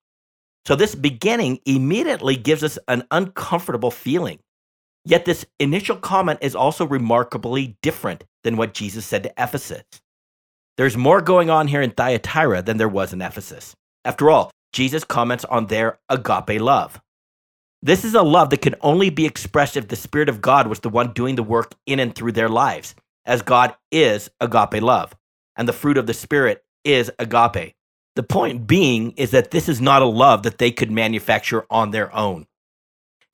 So, 0.68 0.76
this 0.76 0.94
beginning 0.94 1.58
immediately 1.66 2.36
gives 2.36 2.62
us 2.62 2.78
an 2.86 3.02
uncomfortable 3.10 3.90
feeling. 3.90 4.38
Yet, 5.04 5.24
this 5.24 5.44
initial 5.58 5.96
comment 5.96 6.38
is 6.42 6.54
also 6.54 6.86
remarkably 6.86 7.76
different 7.82 8.22
than 8.44 8.56
what 8.56 8.72
Jesus 8.72 9.04
said 9.04 9.24
to 9.24 9.32
Ephesus. 9.36 9.82
There's 10.76 10.96
more 10.96 11.20
going 11.20 11.50
on 11.50 11.66
here 11.66 11.82
in 11.82 11.90
Thyatira 11.90 12.62
than 12.62 12.76
there 12.76 12.88
was 12.88 13.12
in 13.12 13.20
Ephesus. 13.20 13.74
After 14.04 14.30
all, 14.30 14.52
Jesus 14.72 15.02
comments 15.02 15.44
on 15.46 15.66
their 15.66 15.98
agape 16.08 16.60
love. 16.60 17.00
This 17.82 18.04
is 18.04 18.14
a 18.14 18.22
love 18.22 18.50
that 18.50 18.62
can 18.62 18.74
only 18.82 19.10
be 19.10 19.26
expressed 19.26 19.76
if 19.76 19.88
the 19.88 19.96
Spirit 19.96 20.28
of 20.28 20.42
God 20.42 20.66
was 20.66 20.80
the 20.80 20.88
one 20.88 21.12
doing 21.12 21.36
the 21.36 21.42
work 21.42 21.72
in 21.86 21.98
and 21.98 22.14
through 22.14 22.32
their 22.32 22.48
lives, 22.48 22.94
as 23.24 23.42
God 23.42 23.74
is 23.90 24.30
agape 24.40 24.82
love, 24.82 25.14
and 25.56 25.66
the 25.66 25.72
fruit 25.72 25.96
of 25.96 26.06
the 26.06 26.14
Spirit 26.14 26.62
is 26.84 27.10
agape. 27.18 27.74
The 28.16 28.22
point 28.22 28.66
being 28.66 29.12
is 29.12 29.30
that 29.30 29.50
this 29.50 29.68
is 29.68 29.80
not 29.80 30.02
a 30.02 30.06
love 30.06 30.42
that 30.42 30.58
they 30.58 30.70
could 30.70 30.90
manufacture 30.90 31.64
on 31.70 31.90
their 31.90 32.14
own. 32.14 32.46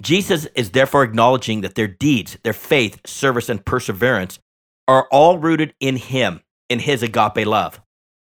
Jesus 0.03 0.47
is 0.55 0.71
therefore 0.71 1.03
acknowledging 1.03 1.63
that 1.63 1.75
their 1.75 1.89
deeds, 1.89 2.39
their 2.45 2.53
faith, 2.53 3.01
service, 3.07 3.49
and 3.49 3.65
perseverance 3.65 4.39
are 4.87 5.09
all 5.11 5.39
rooted 5.39 5.75
in 5.81 5.97
Him 5.97 6.41
in 6.69 6.79
his 6.81 7.03
agape 7.03 7.47
love. 7.47 7.81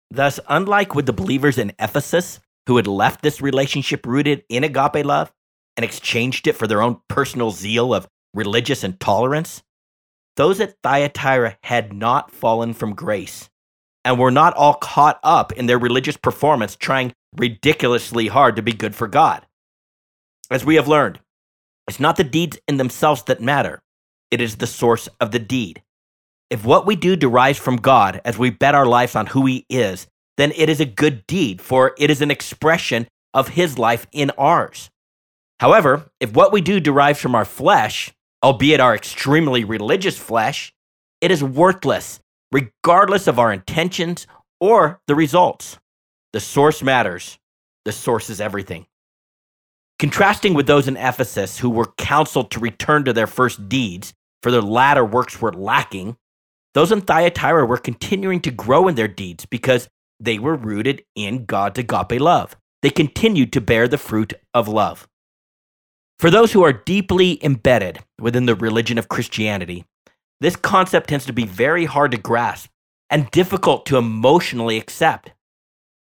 Thus, 0.10 0.40
unlike 0.48 0.96
with 0.96 1.06
the 1.06 1.14
believers 1.14 1.58
in 1.58 1.74
Ephesus 1.80 2.40
who 2.68 2.78
had 2.78 2.88
left 2.88 3.22
this 3.22 3.42
relationship 3.42 4.06
rooted 4.06 4.44
in 4.50 4.64
agape 4.64 5.06
love 5.06 5.32
and 5.78 5.84
exchanged 5.84 6.48
it 6.48 6.56
for 6.56 6.68
their 6.68 6.82
own 6.82 7.02
personal 7.08 7.52
zeal 7.52 7.94
of 7.94 8.08
religious 8.34 8.84
intolerance, 8.84 9.64
those 10.38 10.60
at 10.60 10.76
Thyatira 10.84 11.58
had 11.64 11.94
not 11.94 12.32
fallen 12.32 12.74
from 12.74 12.96
grace 12.96 13.50
and 14.04 14.18
were 14.18 14.32
not 14.32 14.54
all 14.56 14.74
caught 14.74 15.20
up 15.24 15.52
in 15.54 15.66
their 15.68 15.78
religious 15.78 16.18
performance 16.18 16.76
trying 16.76 17.14
ridiculously 17.38 18.28
hard 18.28 18.56
to 18.56 18.62
be 18.62 18.74
good 18.74 18.96
for 18.96 19.08
God. 19.08 19.46
As 20.50 20.66
we 20.66 20.76
have 20.76 20.88
learned, 20.88 21.20
it's 21.88 22.00
not 22.00 22.18
the 22.18 22.24
deeds 22.24 22.58
in 22.68 22.78
themselves 22.78 23.24
that 23.24 23.42
matter, 23.42 23.82
it 24.32 24.42
is 24.42 24.58
the 24.58 24.68
source 24.68 25.08
of 25.20 25.32
the 25.32 25.40
deed. 25.40 25.82
If 26.50 26.66
what 26.66 26.86
we 26.86 26.96
do 26.96 27.16
derives 27.16 27.60
from 27.60 27.78
God 27.78 28.22
as 28.26 28.38
we 28.38 28.50
bet 28.50 28.76
our 28.76 28.86
lives 28.86 29.16
on 29.16 29.28
who 29.28 29.46
He 29.46 29.66
is, 29.70 30.08
then 30.38 30.52
it 30.56 30.70
is 30.70 30.80
a 30.80 30.86
good 30.86 31.26
deed, 31.28 31.62
for 31.62 31.94
it 31.98 32.10
is 32.10 32.22
an 32.22 32.32
expression 32.32 33.08
of 33.34 33.50
His 33.50 33.78
life 33.78 34.08
in 34.12 34.32
ours. 34.38 34.90
However, 35.62 36.10
if 36.20 36.34
what 36.34 36.52
we 36.52 36.60
do 36.60 36.80
derives 36.80 37.20
from 37.20 37.36
our 37.36 37.46
flesh, 37.46 38.12
albeit 38.44 38.80
our 38.80 38.96
extremely 38.96 39.64
religious 39.64 40.18
flesh, 40.18 40.74
it 41.22 41.30
is 41.30 41.44
worthless, 41.44 42.20
regardless 42.52 43.28
of 43.28 43.38
our 43.38 43.54
intentions 43.54 44.26
or 44.60 45.00
the 45.06 45.14
results. 45.14 45.78
The 46.34 46.40
source 46.40 46.82
matters. 46.82 47.38
The 47.86 47.92
source 47.92 48.32
is 48.32 48.42
everything. 48.42 48.88
Contrasting 50.00 50.56
with 50.56 50.66
those 50.66 50.88
in 50.88 50.98
Ephesus 50.98 51.60
who 51.60 51.70
were 51.70 51.94
counseled 51.96 52.50
to 52.50 52.60
return 52.60 53.06
to 53.06 53.14
their 53.14 53.28
first 53.28 53.70
deeds, 53.70 54.16
for 54.42 54.52
their 54.52 54.64
latter 54.64 55.06
works 55.06 55.40
were 55.40 55.54
lacking, 55.54 56.18
those 56.74 56.92
in 56.92 57.02
Thyatira 57.02 57.68
were 57.68 57.78
continuing 57.78 58.40
to 58.42 58.50
grow 58.50 58.88
in 58.88 58.96
their 58.96 59.08
deeds 59.08 59.46
because 59.46 59.90
they 60.20 60.40
were 60.40 60.56
rooted 60.56 61.04
in 61.16 61.46
God's 61.46 61.78
agape 61.78 62.20
love. 62.20 62.56
They 62.82 62.90
continued 62.90 63.54
to 63.54 63.62
bear 63.62 63.88
the 63.88 64.00
fruit 64.00 64.34
of 64.56 64.68
love. 64.68 65.08
For 66.22 66.30
those 66.30 66.52
who 66.52 66.64
are 66.64 66.72
deeply 66.72 67.44
embedded 67.44 67.98
within 68.20 68.46
the 68.46 68.54
religion 68.54 69.00
of 69.00 69.10
Christianity, 69.10 69.86
this 70.40 70.56
concept 70.56 71.10
tends 71.10 71.26
to 71.26 71.34
be 71.34 71.48
very 71.48 71.86
hard 71.86 72.12
to 72.12 72.18
grasp 72.20 72.70
and 73.10 73.32
difficult 73.32 73.88
to 73.88 73.98
emotionally 73.98 74.78
accept. 74.78 75.32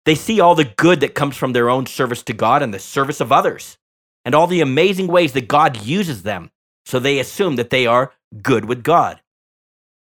They 0.04 0.16
see 0.16 0.42
all 0.42 0.56
the 0.56 0.74
good 0.76 1.00
that 1.00 1.16
comes 1.16 1.38
from 1.38 1.54
their 1.54 1.70
own 1.70 1.86
service 1.86 2.22
to 2.24 2.34
God 2.34 2.62
and 2.62 2.74
the 2.74 2.80
service 2.80 3.22
of 3.22 3.32
others, 3.32 3.78
and 4.26 4.36
all 4.36 4.46
the 4.46 4.60
amazing 4.60 5.08
ways 5.08 5.32
that 5.32 5.48
God 5.48 5.82
uses 5.86 6.24
them, 6.24 6.52
so 6.86 7.00
they 7.00 7.20
assume 7.20 7.56
that 7.56 7.70
they 7.70 7.88
are 7.88 8.12
good 8.42 8.66
with 8.66 8.84
God. 8.84 9.22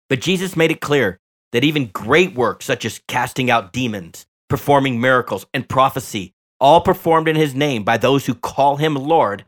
But 0.09 0.21
Jesus 0.21 0.55
made 0.55 0.71
it 0.71 0.81
clear 0.81 1.19
that 1.51 1.63
even 1.63 1.85
great 1.93 2.33
works 2.33 2.65
such 2.65 2.83
as 2.83 3.01
casting 3.07 3.51
out 3.51 3.73
demons, 3.73 4.25
performing 4.49 4.99
miracles, 4.99 5.45
and 5.53 5.69
prophecy, 5.69 6.33
all 6.59 6.81
performed 6.81 7.27
in 7.27 7.35
his 7.35 7.53
name 7.53 7.83
by 7.83 7.97
those 7.97 8.25
who 8.25 8.33
call 8.33 8.77
him 8.77 8.95
Lord, 8.95 9.45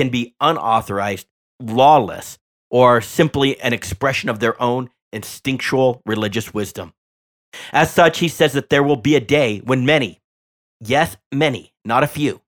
can 0.00 0.08
be 0.08 0.34
unauthorized, 0.40 1.26
lawless, 1.60 2.38
or 2.70 3.02
simply 3.02 3.60
an 3.60 3.74
expression 3.74 4.30
of 4.30 4.38
their 4.38 4.60
own 4.62 4.88
instinctual 5.12 6.00
religious 6.06 6.54
wisdom. 6.54 6.94
As 7.70 7.92
such, 7.92 8.20
he 8.20 8.28
says 8.28 8.54
that 8.54 8.70
there 8.70 8.82
will 8.82 8.96
be 8.96 9.14
a 9.14 9.20
day 9.20 9.58
when 9.58 9.84
many, 9.84 10.22
yes, 10.80 11.18
many, 11.30 11.74
not 11.84 12.02
a 12.02 12.06
few, 12.06 12.40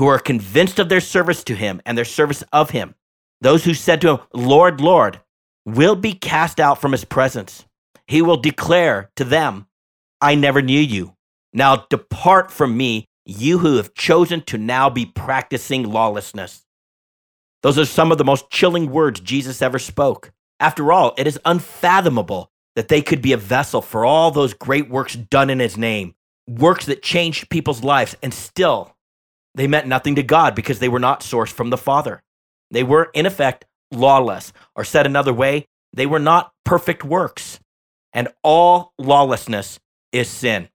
who 0.00 0.08
are 0.08 0.18
convinced 0.18 0.80
of 0.80 0.88
their 0.88 1.00
service 1.00 1.44
to 1.44 1.54
him 1.54 1.80
and 1.86 1.96
their 1.96 2.04
service 2.04 2.42
of 2.52 2.70
him, 2.70 2.96
those 3.40 3.62
who 3.62 3.72
said 3.72 4.00
to 4.00 4.08
him, 4.08 4.18
Lord, 4.34 4.80
Lord, 4.80 5.20
will 5.64 5.94
be 5.94 6.12
cast 6.12 6.58
out 6.58 6.80
from 6.80 6.90
his 6.90 7.04
presence. 7.04 7.66
He 8.08 8.20
will 8.20 8.36
declare 8.36 9.12
to 9.14 9.22
them, 9.22 9.68
I 10.20 10.34
never 10.34 10.60
knew 10.60 10.80
you. 10.80 11.14
Now 11.52 11.86
depart 11.88 12.50
from 12.50 12.76
me, 12.76 13.06
you 13.24 13.58
who 13.58 13.76
have 13.76 13.94
chosen 13.94 14.40
to 14.46 14.58
now 14.58 14.90
be 14.90 15.06
practicing 15.06 15.84
lawlessness. 15.84 16.66
Those 17.62 17.78
are 17.78 17.84
some 17.84 18.10
of 18.10 18.18
the 18.18 18.24
most 18.24 18.50
chilling 18.50 18.90
words 18.90 19.20
Jesus 19.20 19.62
ever 19.62 19.78
spoke. 19.78 20.32
After 20.58 20.92
all, 20.92 21.14
it 21.16 21.26
is 21.26 21.38
unfathomable 21.44 22.50
that 22.76 22.88
they 22.88 23.02
could 23.02 23.20
be 23.20 23.32
a 23.32 23.36
vessel 23.36 23.82
for 23.82 24.04
all 24.04 24.30
those 24.30 24.54
great 24.54 24.88
works 24.88 25.14
done 25.16 25.50
in 25.50 25.58
his 25.58 25.76
name, 25.76 26.14
works 26.48 26.86
that 26.86 27.02
changed 27.02 27.50
people's 27.50 27.82
lives, 27.82 28.16
and 28.22 28.32
still 28.32 28.96
they 29.54 29.66
meant 29.66 29.86
nothing 29.86 30.14
to 30.14 30.22
God 30.22 30.54
because 30.54 30.78
they 30.78 30.88
were 30.88 31.00
not 31.00 31.20
sourced 31.20 31.52
from 31.52 31.70
the 31.70 31.76
Father. 31.76 32.22
They 32.70 32.84
were, 32.84 33.10
in 33.14 33.26
effect, 33.26 33.64
lawless. 33.90 34.52
Or 34.76 34.84
said 34.84 35.06
another 35.06 35.34
way, 35.34 35.66
they 35.92 36.06
were 36.06 36.20
not 36.20 36.52
perfect 36.64 37.04
works. 37.04 37.58
And 38.12 38.28
all 38.42 38.92
lawlessness 38.98 39.80
is 40.12 40.28
sin. 40.28 40.68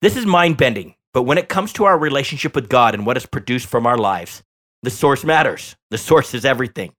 This 0.00 0.16
is 0.16 0.26
mind 0.26 0.56
bending, 0.56 0.94
but 1.12 1.22
when 1.22 1.38
it 1.38 1.48
comes 1.48 1.72
to 1.74 1.84
our 1.84 1.98
relationship 1.98 2.54
with 2.54 2.68
God 2.68 2.94
and 2.94 3.06
what 3.06 3.16
is 3.16 3.26
produced 3.26 3.66
from 3.66 3.86
our 3.86 3.98
lives, 3.98 4.42
the 4.82 4.90
source 4.90 5.24
matters. 5.24 5.76
The 5.90 5.98
source 5.98 6.34
is 6.34 6.44
everything. 6.44 6.92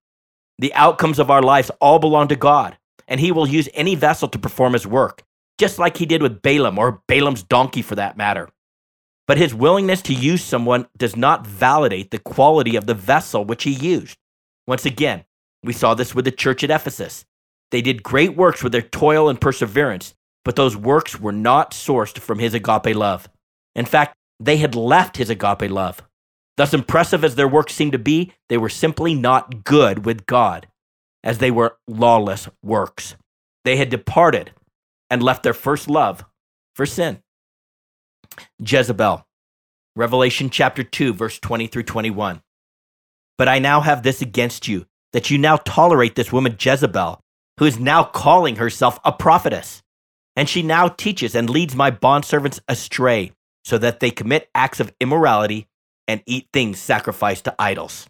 The 0.59 0.73
outcomes 0.73 1.19
of 1.19 1.31
our 1.31 1.41
lives 1.41 1.71
all 1.81 1.99
belong 1.99 2.27
to 2.29 2.35
God, 2.35 2.77
and 3.07 3.19
He 3.19 3.31
will 3.31 3.47
use 3.47 3.69
any 3.73 3.95
vessel 3.95 4.27
to 4.29 4.39
perform 4.39 4.73
His 4.73 4.87
work, 4.87 5.23
just 5.57 5.79
like 5.79 5.97
He 5.97 6.05
did 6.05 6.21
with 6.21 6.41
Balaam 6.41 6.77
or 6.79 7.01
Balaam's 7.07 7.43
donkey 7.43 7.81
for 7.81 7.95
that 7.95 8.17
matter. 8.17 8.49
But 9.27 9.37
His 9.37 9.53
willingness 9.53 10.01
to 10.03 10.13
use 10.13 10.43
someone 10.43 10.87
does 10.97 11.15
not 11.15 11.47
validate 11.47 12.11
the 12.11 12.19
quality 12.19 12.75
of 12.75 12.85
the 12.85 12.93
vessel 12.93 13.43
which 13.43 13.63
He 13.63 13.71
used. 13.71 14.17
Once 14.67 14.85
again, 14.85 15.25
we 15.63 15.73
saw 15.73 15.93
this 15.93 16.13
with 16.13 16.25
the 16.25 16.31
church 16.31 16.63
at 16.63 16.71
Ephesus. 16.71 17.25
They 17.71 17.81
did 17.81 18.03
great 18.03 18.37
works 18.37 18.61
with 18.61 18.71
their 18.71 18.81
toil 18.81 19.29
and 19.29 19.41
perseverance, 19.41 20.13
but 20.45 20.55
those 20.55 20.77
works 20.77 21.19
were 21.19 21.31
not 21.31 21.71
sourced 21.71 22.19
from 22.19 22.39
his 22.39 22.53
agape 22.53 22.95
love. 22.95 23.27
In 23.75 23.85
fact, 23.85 24.15
they 24.39 24.57
had 24.57 24.75
left 24.75 25.17
his 25.17 25.29
agape 25.29 25.71
love. 25.71 26.01
Thus 26.57 26.73
impressive 26.73 27.23
as 27.23 27.35
their 27.35 27.47
works 27.47 27.73
seemed 27.73 27.93
to 27.93 27.99
be, 27.99 28.33
they 28.49 28.57
were 28.57 28.69
simply 28.69 29.15
not 29.15 29.63
good 29.63 30.05
with 30.05 30.25
God, 30.25 30.67
as 31.23 31.39
they 31.39 31.51
were 31.51 31.77
lawless 31.87 32.47
works. 32.61 33.15
They 33.65 33.77
had 33.77 33.89
departed 33.89 34.51
and 35.09 35.23
left 35.23 35.43
their 35.43 35.53
first 35.53 35.89
love 35.89 36.25
for 36.75 36.85
sin. 36.85 37.21
Jezebel, 38.59 39.25
Revelation 39.95 40.49
chapter 40.49 40.83
2, 40.83 41.13
verse 41.13 41.39
20 41.39 41.67
through 41.67 41.83
21. 41.83 42.41
But 43.37 43.47
I 43.47 43.59
now 43.59 43.81
have 43.81 44.03
this 44.03 44.21
against 44.21 44.67
you, 44.67 44.85
that 45.11 45.31
you 45.31 45.37
now 45.37 45.57
tolerate 45.57 46.15
this 46.15 46.31
woman 46.31 46.55
Jezebel, 46.59 47.19
who 47.59 47.65
is 47.65 47.79
now 47.79 48.03
calling 48.03 48.57
herself 48.57 48.99
a 49.03 49.11
prophetess. 49.11 49.81
And 50.35 50.49
she 50.49 50.63
now 50.63 50.87
teaches 50.87 51.35
and 51.35 51.49
leads 51.49 51.75
my 51.75 51.91
bondservants 51.91 52.59
astray, 52.67 53.31
so 53.63 53.77
that 53.77 53.99
they 53.99 54.11
commit 54.11 54.49
acts 54.55 54.79
of 54.79 54.91
immorality 54.99 55.67
and 56.07 56.21
eat 56.25 56.47
things 56.53 56.79
sacrificed 56.79 57.45
to 57.45 57.55
idols. 57.59 58.07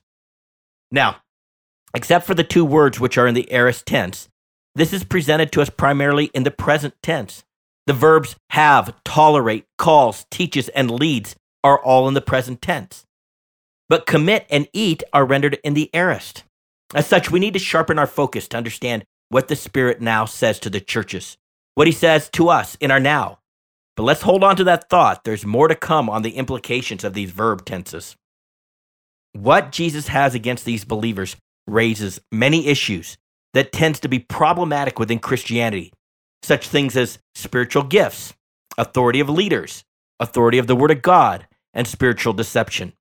Now, 0.92 1.18
except 1.94 2.26
for 2.26 2.34
the 2.34 2.44
two 2.44 2.66
words 2.66 3.00
which 3.00 3.18
are 3.18 3.28
in 3.28 3.36
the 3.36 3.52
aorist 3.52 3.86
tense, 3.86 4.30
this 4.76 4.94
is 4.94 5.04
presented 5.04 5.52
to 5.52 5.62
us 5.62 5.70
primarily 5.70 6.26
in 6.34 6.44
the 6.44 6.52
present 6.52 6.96
tense. 7.04 7.44
The 7.86 7.94
verbs 7.94 8.36
have, 8.52 8.96
tolerate, 9.04 9.66
calls, 9.78 10.26
teaches, 10.32 10.70
and 10.70 10.90
leads 10.90 11.36
are 11.64 11.80
all 11.80 12.08
in 12.08 12.14
the 12.14 12.22
present 12.22 12.62
tense. 12.62 13.06
But 13.90 14.06
commit 14.06 14.48
and 14.50 14.68
eat 14.74 15.04
are 15.14 15.26
rendered 15.26 15.60
in 15.64 15.74
the 15.74 15.90
aorist. 15.94 16.44
As 16.96 17.06
such, 17.06 17.30
we 17.30 17.40
need 17.40 17.54
to 17.54 17.60
sharpen 17.60 18.00
our 18.00 18.08
focus 18.08 18.48
to 18.50 18.58
understand 18.58 19.04
what 19.30 19.48
the 19.48 19.56
Spirit 19.56 20.02
now 20.02 20.26
says 20.26 20.60
to 20.60 20.70
the 20.70 20.80
churches, 20.80 21.38
what 21.76 21.88
he 21.88 21.94
says 21.94 22.30
to 22.30 22.50
us 22.50 22.76
in 22.80 22.92
our 22.92 23.00
now. 23.00 23.40
But 23.96 24.04
let's 24.04 24.24
hold 24.24 24.44
on 24.44 24.56
to 24.56 24.64
that 24.66 24.90
thought. 24.90 25.24
There's 25.24 25.46
more 25.46 25.68
to 25.68 25.76
come 25.76 26.10
on 26.10 26.22
the 26.22 26.36
implications 26.36 27.04
of 27.04 27.14
these 27.14 27.32
verb 27.32 27.66
tenses. 27.66 28.16
What 29.34 29.72
Jesus 29.72 30.08
has 30.08 30.36
against 30.36 30.66
these 30.66 30.86
believers 30.86 31.36
raises 31.68 32.20
many 32.32 32.68
issues 32.68 33.18
that 33.54 33.72
tends 33.72 34.00
to 34.02 34.08
be 34.08 34.20
problematic 34.20 35.00
within 35.00 35.20
Christianity, 35.20 35.94
such 36.42 36.68
things 36.68 36.98
as 36.98 37.20
spiritual 37.36 37.84
gifts, 37.84 38.34
authority 38.78 39.20
of 39.20 39.30
leaders, 39.30 39.84
authority 40.20 40.58
of 40.58 40.68
the 40.68 40.76
word 40.76 40.92
of 40.92 41.02
God, 41.02 41.48
and 41.74 41.88
spiritual 41.88 42.34
deception. 42.34 42.94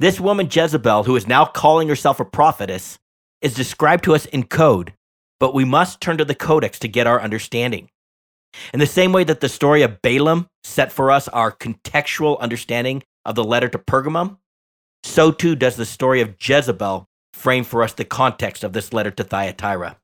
This 0.00 0.20
woman 0.20 0.48
Jezebel, 0.50 1.04
who 1.04 1.16
is 1.16 1.26
now 1.26 1.44
calling 1.44 1.88
herself 1.88 2.20
a 2.20 2.24
prophetess, 2.24 2.98
is 3.42 3.54
described 3.54 4.04
to 4.04 4.14
us 4.14 4.26
in 4.26 4.44
code, 4.44 4.92
but 5.40 5.54
we 5.54 5.64
must 5.64 6.00
turn 6.00 6.18
to 6.18 6.24
the 6.24 6.34
codex 6.34 6.78
to 6.80 6.88
get 6.88 7.06
our 7.06 7.20
understanding. 7.20 7.88
In 8.72 8.80
the 8.80 8.86
same 8.86 9.12
way 9.12 9.24
that 9.24 9.40
the 9.40 9.48
story 9.48 9.82
of 9.82 10.02
Balaam 10.02 10.48
set 10.64 10.92
for 10.92 11.10
us 11.10 11.28
our 11.28 11.52
contextual 11.52 12.38
understanding 12.40 13.02
of 13.24 13.34
the 13.34 13.44
letter 13.44 13.68
to 13.68 13.78
Pergamum, 13.78 14.38
so 15.02 15.30
too 15.30 15.54
does 15.54 15.76
the 15.76 15.86
story 15.86 16.20
of 16.20 16.34
Jezebel 16.40 17.06
frame 17.32 17.64
for 17.64 17.82
us 17.82 17.92
the 17.92 18.04
context 18.04 18.64
of 18.64 18.72
this 18.72 18.92
letter 18.92 19.10
to 19.12 19.24
Thyatira. 19.24 19.98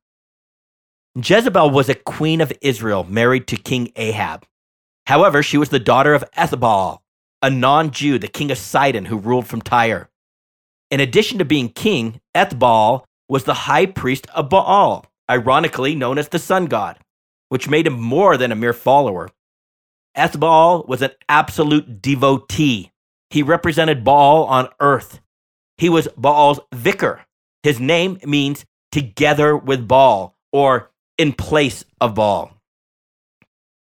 Jezebel 1.16 1.70
was 1.70 1.88
a 1.88 1.94
queen 1.94 2.40
of 2.40 2.52
Israel 2.60 3.04
married 3.04 3.46
to 3.48 3.56
King 3.56 3.92
Ahab. 3.96 4.44
However, 5.06 5.42
she 5.42 5.58
was 5.58 5.68
the 5.68 5.78
daughter 5.78 6.14
of 6.14 6.24
Ethbaal, 6.36 6.98
a 7.42 7.50
non 7.50 7.90
Jew, 7.90 8.18
the 8.18 8.28
king 8.28 8.50
of 8.50 8.58
Sidon, 8.58 9.04
who 9.04 9.18
ruled 9.18 9.46
from 9.46 9.60
Tyre. 9.60 10.08
In 10.90 11.00
addition 11.00 11.38
to 11.38 11.44
being 11.44 11.68
king, 11.68 12.20
Ethbaal 12.34 13.04
was 13.28 13.44
the 13.44 13.54
high 13.54 13.86
priest 13.86 14.26
of 14.34 14.48
Baal, 14.48 15.06
ironically 15.30 15.94
known 15.94 16.18
as 16.18 16.28
the 16.28 16.38
sun 16.38 16.66
god, 16.66 16.98
which 17.54 17.68
made 17.68 17.86
him 17.86 18.00
more 18.00 18.36
than 18.36 18.50
a 18.50 18.56
mere 18.56 18.72
follower. 18.72 19.30
Ethbaal 20.16 20.88
was 20.88 21.02
an 21.02 21.12
absolute 21.28 22.02
devotee. 22.02 22.90
He 23.30 23.44
represented 23.44 24.02
Baal 24.02 24.42
on 24.42 24.70
earth. 24.80 25.20
He 25.78 25.88
was 25.88 26.08
Baal's 26.16 26.58
vicar. 26.72 27.24
His 27.62 27.78
name 27.78 28.18
means 28.24 28.64
together 28.90 29.56
with 29.56 29.86
Baal 29.86 30.34
or 30.52 30.90
in 31.16 31.32
place 31.32 31.84
of 32.00 32.16
Baal. 32.16 32.60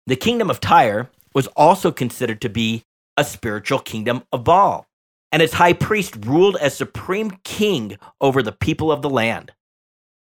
The 0.08 0.16
kingdom 0.16 0.50
of 0.50 0.58
Tyre 0.58 1.08
was 1.32 1.46
also 1.56 1.92
considered 1.92 2.40
to 2.40 2.48
be 2.48 2.82
a 3.16 3.22
spiritual 3.22 3.78
kingdom 3.78 4.24
of 4.32 4.42
Baal, 4.42 4.88
and 5.30 5.42
its 5.42 5.52
high 5.52 5.74
priest 5.74 6.16
ruled 6.26 6.56
as 6.56 6.76
supreme 6.76 7.38
king 7.44 7.98
over 8.20 8.42
the 8.42 8.50
people 8.50 8.90
of 8.90 9.00
the 9.00 9.10
land. 9.10 9.52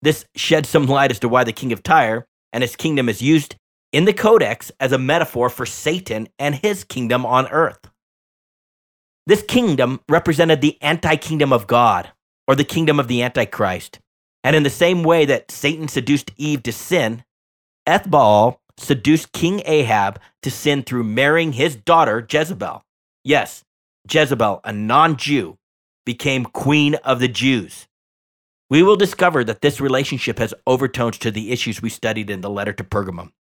This 0.04 0.26
sheds 0.36 0.70
some 0.70 0.86
light 0.86 1.10
as 1.10 1.18
to 1.22 1.28
why 1.28 1.44
the 1.44 1.52
king 1.52 1.74
of 1.74 1.82
Tyre 1.82 2.28
and 2.54 2.64
his 2.64 2.76
kingdom 2.76 3.10
is 3.10 3.22
used 3.22 3.56
in 3.92 4.06
the 4.06 4.14
Codex 4.14 4.72
as 4.80 4.92
a 4.92 4.98
metaphor 4.98 5.50
for 5.50 5.66
Satan 5.66 6.28
and 6.40 6.56
his 6.56 6.84
kingdom 6.84 7.26
on 7.26 7.48
earth. 7.48 7.80
This 9.28 9.44
kingdom 9.44 10.00
represented 10.10 10.62
the 10.62 10.82
anti 10.82 11.16
kingdom 11.16 11.54
of 11.54 11.68
God, 11.68 12.12
or 12.48 12.56
the 12.56 12.64
kingdom 12.64 13.00
of 13.00 13.08
the 13.08 13.22
Antichrist. 13.22 14.00
And 14.44 14.56
in 14.56 14.64
the 14.64 14.70
same 14.70 15.04
way 15.04 15.26
that 15.26 15.52
Satan 15.52 15.88
seduced 15.88 16.32
Eve 16.38 16.64
to 16.64 16.72
sin, 16.72 17.24
Ethbaal 17.88 18.58
seduced 18.78 19.32
King 19.32 19.62
Ahab 19.66 20.20
to 20.42 20.50
sin 20.50 20.84
through 20.84 21.04
marrying 21.04 21.54
his 21.54 21.76
daughter 21.76 22.26
Jezebel. 22.30 22.84
Yes, 23.24 23.64
Jezebel, 24.10 24.62
a 24.64 24.74
non 24.74 25.16
Jew, 25.18 25.58
became 26.06 26.46
queen 26.46 26.96
of 26.96 27.20
the 27.20 27.28
Jews. 27.28 27.88
We 28.72 28.84
will 28.84 28.96
discover 28.96 29.44
that 29.44 29.60
this 29.60 29.82
relationship 29.82 30.40
has 30.40 30.54
overtones 30.66 31.18
to 31.18 31.30
the 31.30 31.52
issues 31.52 31.82
we 31.82 31.90
studied 31.90 32.30
in 32.30 32.40
the 32.40 32.50
letter 32.50 32.72
to 32.72 32.86
Pergamum. 32.86 33.34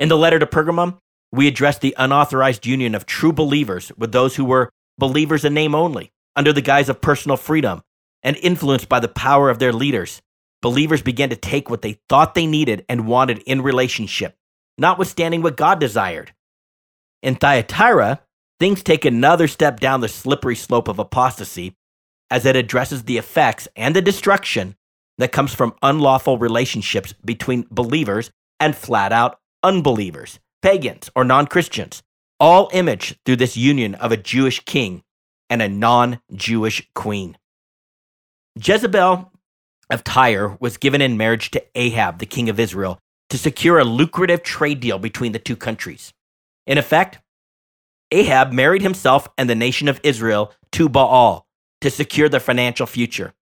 In 0.00 0.08
the 0.08 0.18
letter 0.18 0.40
to 0.40 0.46
Pergamum, 0.46 0.98
we 1.30 1.46
addressed 1.46 1.82
the 1.82 1.94
unauthorized 1.96 2.66
union 2.66 2.96
of 2.96 3.06
true 3.06 3.32
believers 3.32 3.92
with 3.96 4.10
those 4.10 4.34
who 4.34 4.44
were 4.44 4.70
believers 4.98 5.44
in 5.44 5.54
name 5.54 5.72
only, 5.72 6.10
under 6.34 6.52
the 6.52 6.60
guise 6.60 6.88
of 6.88 7.00
personal 7.00 7.36
freedom, 7.36 7.80
and 8.24 8.36
influenced 8.38 8.88
by 8.88 8.98
the 8.98 9.06
power 9.06 9.50
of 9.50 9.60
their 9.60 9.72
leaders. 9.72 10.20
Believers 10.62 11.00
began 11.00 11.30
to 11.30 11.36
take 11.36 11.70
what 11.70 11.82
they 11.82 12.00
thought 12.08 12.34
they 12.34 12.48
needed 12.48 12.84
and 12.88 13.06
wanted 13.06 13.38
in 13.46 13.62
relationship, 13.62 14.34
notwithstanding 14.76 15.42
what 15.42 15.56
God 15.56 15.78
desired. 15.78 16.32
In 17.22 17.36
Thyatira, 17.36 18.18
things 18.58 18.82
take 18.82 19.04
another 19.04 19.46
step 19.46 19.78
down 19.78 20.00
the 20.00 20.08
slippery 20.08 20.56
slope 20.56 20.88
of 20.88 20.98
apostasy 20.98 21.76
as 22.30 22.44
it 22.44 22.56
addresses 22.56 23.04
the 23.04 23.18
effects 23.18 23.68
and 23.76 23.94
the 23.94 24.02
destruction 24.02 24.76
that 25.18 25.32
comes 25.32 25.52
from 25.52 25.74
unlawful 25.82 26.38
relationships 26.38 27.12
between 27.24 27.66
believers 27.70 28.30
and 28.60 28.76
flat 28.76 29.12
out 29.12 29.40
unbelievers, 29.62 30.38
pagans, 30.62 31.10
or 31.14 31.24
non 31.24 31.46
Christians, 31.46 32.02
all 32.40 32.70
imaged 32.72 33.18
through 33.24 33.36
this 33.36 33.56
union 33.56 33.94
of 33.96 34.12
a 34.12 34.16
Jewish 34.16 34.60
king 34.60 35.02
and 35.50 35.60
a 35.60 35.68
non 35.68 36.20
Jewish 36.34 36.88
queen. 36.94 37.36
Jezebel 38.56 39.32
of 39.90 40.04
Tyre 40.04 40.56
was 40.60 40.76
given 40.76 41.00
in 41.00 41.16
marriage 41.16 41.50
to 41.52 41.64
Ahab, 41.74 42.18
the 42.18 42.26
king 42.26 42.48
of 42.48 42.60
Israel, 42.60 42.98
to 43.30 43.38
secure 43.38 43.78
a 43.78 43.84
lucrative 43.84 44.42
trade 44.42 44.80
deal 44.80 44.98
between 44.98 45.32
the 45.32 45.38
two 45.38 45.56
countries. 45.56 46.12
In 46.66 46.78
effect, 46.78 47.18
Ahab 48.10 48.52
married 48.52 48.82
himself 48.82 49.28
and 49.36 49.48
the 49.48 49.54
nation 49.54 49.88
of 49.88 50.00
Israel 50.02 50.52
to 50.72 50.88
Baal, 50.88 51.46
to 51.80 51.90
secure 51.90 52.28
their 52.28 52.40
financial 52.40 52.86
future. 52.86 53.34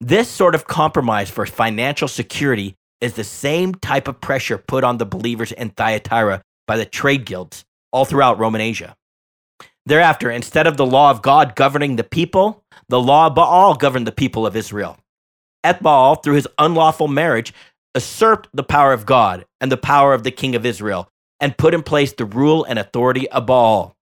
This 0.00 0.28
sort 0.28 0.54
of 0.54 0.66
compromise 0.66 1.30
for 1.30 1.44
financial 1.46 2.08
security 2.08 2.76
is 3.00 3.14
the 3.14 3.24
same 3.24 3.74
type 3.74 4.08
of 4.08 4.20
pressure 4.20 4.58
put 4.58 4.84
on 4.84 4.98
the 4.98 5.06
believers 5.06 5.52
in 5.52 5.70
Thyatira 5.70 6.42
by 6.66 6.76
the 6.76 6.86
trade 6.86 7.26
guilds 7.26 7.64
all 7.92 8.04
throughout 8.04 8.38
Roman 8.38 8.60
Asia. 8.60 8.96
Thereafter, 9.86 10.30
instead 10.30 10.66
of 10.66 10.76
the 10.76 10.86
law 10.86 11.10
of 11.10 11.22
God 11.22 11.56
governing 11.56 11.96
the 11.96 12.04
people, 12.04 12.62
the 12.88 13.00
law 13.00 13.26
of 13.26 13.34
Baal 13.34 13.74
governed 13.74 14.06
the 14.06 14.12
people 14.12 14.46
of 14.46 14.56
Israel. 14.56 14.98
Ethbaal, 15.64 16.22
through 16.22 16.34
his 16.34 16.48
unlawful 16.58 17.08
marriage, 17.08 17.52
usurped 17.94 18.48
the 18.52 18.62
power 18.62 18.92
of 18.92 19.06
God 19.06 19.46
and 19.60 19.70
the 19.70 19.76
power 19.76 20.14
of 20.14 20.22
the 20.22 20.30
king 20.30 20.54
of 20.54 20.64
Israel 20.64 21.08
and 21.40 21.56
put 21.56 21.74
in 21.74 21.82
place 21.82 22.12
the 22.12 22.24
rule 22.24 22.64
and 22.64 22.78
authority 22.78 23.28
of 23.30 23.46
Baal. 23.46 23.96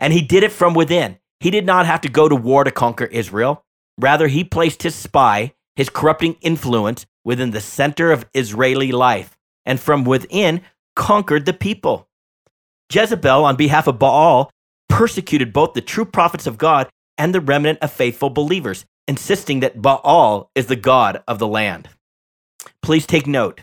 And 0.00 0.12
he 0.12 0.22
did 0.22 0.42
it 0.42 0.52
from 0.52 0.74
within. 0.74 1.18
He 1.40 1.50
did 1.50 1.66
not 1.66 1.86
have 1.86 2.00
to 2.02 2.08
go 2.08 2.28
to 2.28 2.36
war 2.36 2.64
to 2.64 2.70
conquer 2.70 3.04
Israel. 3.06 3.64
Rather, 3.98 4.28
he 4.28 4.44
placed 4.44 4.82
his 4.82 4.94
spy, 4.94 5.54
his 5.74 5.88
corrupting 5.88 6.36
influence, 6.40 7.06
within 7.24 7.50
the 7.50 7.60
center 7.60 8.12
of 8.12 8.26
Israeli 8.34 8.92
life, 8.92 9.36
and 9.64 9.80
from 9.80 10.04
within 10.04 10.60
conquered 10.94 11.44
the 11.44 11.52
people. 11.52 12.08
Jezebel, 12.92 13.44
on 13.44 13.56
behalf 13.56 13.86
of 13.86 13.98
Baal, 13.98 14.50
persecuted 14.88 15.52
both 15.52 15.74
the 15.74 15.80
true 15.80 16.04
prophets 16.04 16.46
of 16.46 16.58
God 16.58 16.88
and 17.18 17.34
the 17.34 17.40
remnant 17.40 17.80
of 17.80 17.92
faithful 17.92 18.30
believers, 18.30 18.84
insisting 19.08 19.60
that 19.60 19.82
Baal 19.82 20.50
is 20.54 20.66
the 20.66 20.76
God 20.76 21.22
of 21.26 21.38
the 21.38 21.48
land. 21.48 21.88
Please 22.80 23.06
take 23.06 23.26
note. 23.26 23.62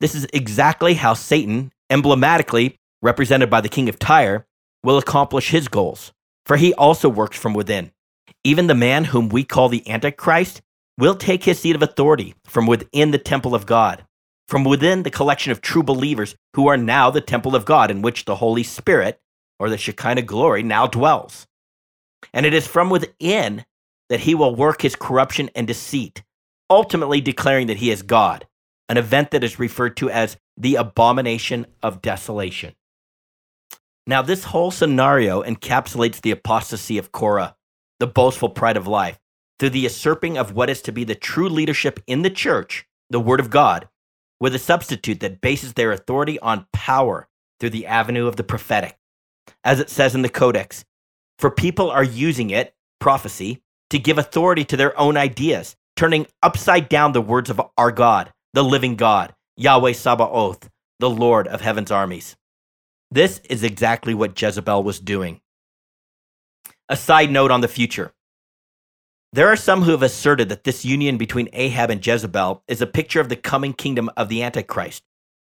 This 0.00 0.14
is 0.14 0.26
exactly 0.32 0.94
how 0.94 1.14
Satan, 1.14 1.72
emblematically 1.88 2.76
represented 3.00 3.48
by 3.48 3.60
the 3.60 3.68
king 3.68 3.88
of 3.88 3.98
Tyre, 3.98 4.46
will 4.82 4.98
accomplish 4.98 5.50
his 5.50 5.68
goals 5.68 6.12
for 6.44 6.56
he 6.56 6.74
also 6.74 7.08
works 7.08 7.38
from 7.38 7.54
within. 7.54 7.92
Even 8.44 8.66
the 8.66 8.74
man 8.74 9.04
whom 9.04 9.28
we 9.28 9.44
call 9.44 9.68
the 9.68 9.88
Antichrist 9.88 10.62
will 10.98 11.14
take 11.14 11.44
his 11.44 11.58
seat 11.58 11.76
of 11.76 11.82
authority 11.82 12.34
from 12.44 12.66
within 12.66 13.10
the 13.10 13.18
temple 13.18 13.54
of 13.54 13.66
God, 13.66 14.04
from 14.48 14.64
within 14.64 15.02
the 15.02 15.10
collection 15.10 15.52
of 15.52 15.60
true 15.60 15.82
believers 15.82 16.36
who 16.54 16.68
are 16.68 16.76
now 16.76 17.10
the 17.10 17.20
temple 17.20 17.56
of 17.56 17.64
God 17.64 17.90
in 17.90 18.02
which 18.02 18.24
the 18.24 18.36
Holy 18.36 18.62
Spirit, 18.62 19.20
or 19.58 19.70
the 19.70 19.78
Shekinah 19.78 20.22
glory, 20.22 20.62
now 20.62 20.86
dwells. 20.86 21.46
And 22.32 22.44
it 22.44 22.54
is 22.54 22.66
from 22.66 22.90
within 22.90 23.64
that 24.08 24.20
he 24.20 24.34
will 24.34 24.54
work 24.54 24.82
his 24.82 24.96
corruption 24.96 25.50
and 25.54 25.66
deceit, 25.66 26.22
ultimately 26.68 27.20
declaring 27.20 27.68
that 27.68 27.78
he 27.78 27.90
is 27.90 28.02
God, 28.02 28.46
an 28.88 28.96
event 28.96 29.30
that 29.30 29.44
is 29.44 29.58
referred 29.58 29.96
to 29.98 30.10
as 30.10 30.36
the 30.56 30.74
abomination 30.74 31.66
of 31.82 32.02
desolation. 32.02 32.74
Now, 34.06 34.22
this 34.22 34.44
whole 34.44 34.70
scenario 34.70 35.42
encapsulates 35.42 36.20
the 36.20 36.32
apostasy 36.32 36.98
of 36.98 37.12
Korah, 37.12 37.56
the 38.00 38.06
boastful 38.08 38.50
pride 38.50 38.76
of 38.76 38.86
life, 38.88 39.18
through 39.58 39.70
the 39.70 39.80
usurping 39.80 40.38
of 40.38 40.52
what 40.54 40.70
is 40.70 40.82
to 40.82 40.92
be 40.92 41.04
the 41.04 41.14
true 41.14 41.48
leadership 41.48 42.00
in 42.06 42.22
the 42.22 42.30
church, 42.30 42.86
the 43.10 43.20
Word 43.20 43.40
of 43.40 43.50
God, 43.50 43.88
with 44.40 44.54
a 44.54 44.60
substitute 44.60 45.20
that 45.20 45.40
bases 45.40 45.74
their 45.74 45.92
authority 45.92 46.38
on 46.40 46.66
power 46.72 47.28
through 47.60 47.70
the 47.70 47.86
avenue 47.86 48.26
of 48.26 48.36
the 48.36 48.44
prophetic. 48.44 48.98
as 49.64 49.80
it 49.80 49.90
says 49.90 50.14
in 50.14 50.22
the 50.22 50.28
Codex. 50.28 50.84
For 51.38 51.50
people 51.50 51.90
are 51.90 52.04
using 52.04 52.50
it, 52.50 52.74
prophecy, 53.00 53.62
to 53.90 53.98
give 53.98 54.18
authority 54.18 54.64
to 54.66 54.76
their 54.76 54.98
own 54.98 55.16
ideas, 55.16 55.76
turning 55.96 56.26
upside 56.42 56.88
down 56.88 57.12
the 57.12 57.20
words 57.22 57.50
of 57.50 57.60
our 57.76 57.92
God, 57.92 58.32
the 58.54 58.64
living 58.64 58.96
God, 58.96 59.34
Yahweh 59.56 59.92
Sabaoth, 59.92 60.68
the 60.98 61.10
Lord 61.10 61.48
of 61.48 61.60
heaven's 61.60 61.90
armies. 61.90 62.36
This 63.12 63.42
is 63.50 63.62
exactly 63.62 64.14
what 64.14 64.40
Jezebel 64.40 64.82
was 64.82 64.98
doing. 64.98 65.42
A 66.88 66.96
side 66.96 67.30
note 67.30 67.50
on 67.50 67.60
the 67.60 67.68
future. 67.68 68.14
There 69.34 69.48
are 69.48 69.56
some 69.56 69.82
who 69.82 69.90
have 69.90 70.02
asserted 70.02 70.48
that 70.48 70.64
this 70.64 70.82
union 70.82 71.18
between 71.18 71.50
Ahab 71.52 71.90
and 71.90 72.06
Jezebel 72.06 72.62
is 72.68 72.80
a 72.80 72.86
picture 72.86 73.20
of 73.20 73.28
the 73.28 73.36
coming 73.36 73.74
kingdom 73.74 74.08
of 74.16 74.30
the 74.30 74.42
Antichrist, 74.42 75.02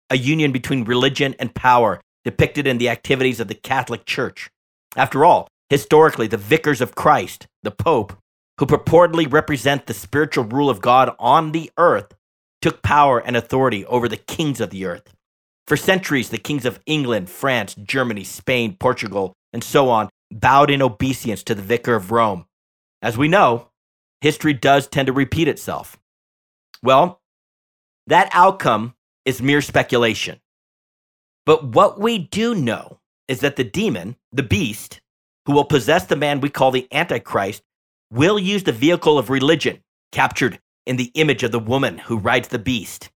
a 0.08 0.16
union 0.16 0.50
between 0.50 0.84
religion 0.84 1.34
and 1.38 1.54
power 1.54 2.00
depicted 2.24 2.66
in 2.66 2.78
the 2.78 2.88
activities 2.88 3.38
of 3.38 3.48
the 3.48 3.54
Catholic 3.54 4.06
Church. 4.06 4.48
After 4.96 5.26
all, 5.26 5.46
historically, 5.68 6.26
the 6.26 6.38
vicars 6.38 6.80
of 6.80 6.94
Christ, 6.94 7.48
the 7.64 7.70
Pope, 7.70 8.14
who 8.56 8.64
purportedly 8.64 9.30
represent 9.30 9.84
the 9.84 9.92
spiritual 9.92 10.44
rule 10.44 10.70
of 10.70 10.80
God 10.80 11.14
on 11.18 11.52
the 11.52 11.70
earth, 11.76 12.14
took 12.62 12.80
power 12.80 13.18
and 13.18 13.36
authority 13.36 13.84
over 13.84 14.08
the 14.08 14.16
kings 14.16 14.58
of 14.58 14.70
the 14.70 14.86
earth. 14.86 15.12
For 15.68 15.76
centuries, 15.76 16.30
the 16.30 16.38
kings 16.38 16.64
of 16.64 16.80
England, 16.86 17.28
France, 17.28 17.74
Germany, 17.74 18.24
Spain, 18.24 18.74
Portugal, 18.80 19.34
and 19.52 19.62
so 19.62 19.90
on 19.90 20.08
bowed 20.30 20.70
in 20.70 20.80
obeisance 20.80 21.42
to 21.42 21.54
the 21.54 21.60
vicar 21.60 21.94
of 21.94 22.10
Rome. 22.10 22.46
As 23.02 23.18
we 23.18 23.28
know, 23.28 23.68
history 24.22 24.54
does 24.54 24.86
tend 24.86 25.08
to 25.08 25.12
repeat 25.12 25.46
itself. 25.46 25.98
Well, 26.82 27.20
that 28.06 28.30
outcome 28.32 28.94
is 29.26 29.42
mere 29.42 29.60
speculation. 29.60 30.40
But 31.44 31.64
what 31.64 32.00
we 32.00 32.16
do 32.16 32.54
know 32.54 33.00
is 33.28 33.40
that 33.40 33.56
the 33.56 33.64
demon, 33.64 34.16
the 34.32 34.42
beast, 34.42 35.02
who 35.44 35.52
will 35.52 35.66
possess 35.66 36.06
the 36.06 36.16
man 36.16 36.40
we 36.40 36.48
call 36.48 36.70
the 36.70 36.88
Antichrist, 36.90 37.62
will 38.10 38.38
use 38.38 38.62
the 38.62 38.72
vehicle 38.72 39.18
of 39.18 39.28
religion, 39.28 39.82
captured 40.12 40.60
in 40.86 40.96
the 40.96 41.10
image 41.12 41.42
of 41.42 41.52
the 41.52 41.58
woman 41.58 41.98
who 41.98 42.16
rides 42.16 42.48
the 42.48 42.58
beast. 42.58 43.10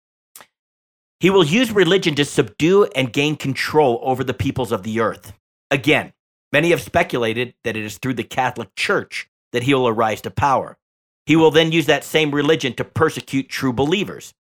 He 1.20 1.30
will 1.30 1.44
use 1.44 1.72
religion 1.72 2.16
to 2.16 2.26
subdue 2.26 2.86
and 2.96 3.12
gain 3.12 3.36
control 3.36 4.00
over 4.04 4.24
the 4.24 4.34
peoples 4.34 4.72
of 4.72 4.84
the 4.84 5.02
earth. 5.02 5.34
Again, 5.70 6.14
many 6.54 6.70
have 6.70 6.82
speculated 6.82 7.56
that 7.64 7.76
it 7.76 7.84
is 7.84 7.98
through 7.98 8.14
the 8.14 8.24
Catholic 8.24 8.74
Church 8.76 9.28
that 9.52 9.64
he 9.64 9.74
will 9.74 9.88
arise 9.88 10.22
to 10.22 10.32
power. 10.32 10.78
He 11.26 11.36
will 11.36 11.52
then 11.52 11.72
use 11.72 11.88
that 11.88 12.04
same 12.04 12.34
religion 12.34 12.74
to 12.76 12.86
persecute 12.86 13.50
true 13.50 13.74
believers, 13.74 14.34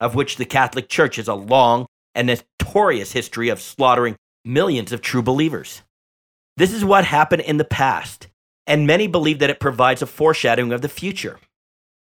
of 0.00 0.14
which 0.14 0.36
the 0.36 0.44
Catholic 0.44 0.88
Church 0.88 1.16
has 1.16 1.28
a 1.28 1.34
long 1.34 1.86
and 2.14 2.26
notorious 2.26 3.12
history 3.12 3.48
of 3.48 3.60
slaughtering 3.60 4.16
millions 4.44 4.92
of 4.92 5.00
true 5.00 5.22
believers. 5.22 5.82
This 6.56 6.72
is 6.72 6.84
what 6.84 7.04
happened 7.04 7.42
in 7.42 7.56
the 7.56 7.64
past, 7.64 8.28
and 8.66 8.86
many 8.86 9.06
believe 9.06 9.38
that 9.38 9.50
it 9.50 9.60
provides 9.60 10.02
a 10.02 10.06
foreshadowing 10.06 10.72
of 10.72 10.82
the 10.82 10.88
future. 10.88 11.38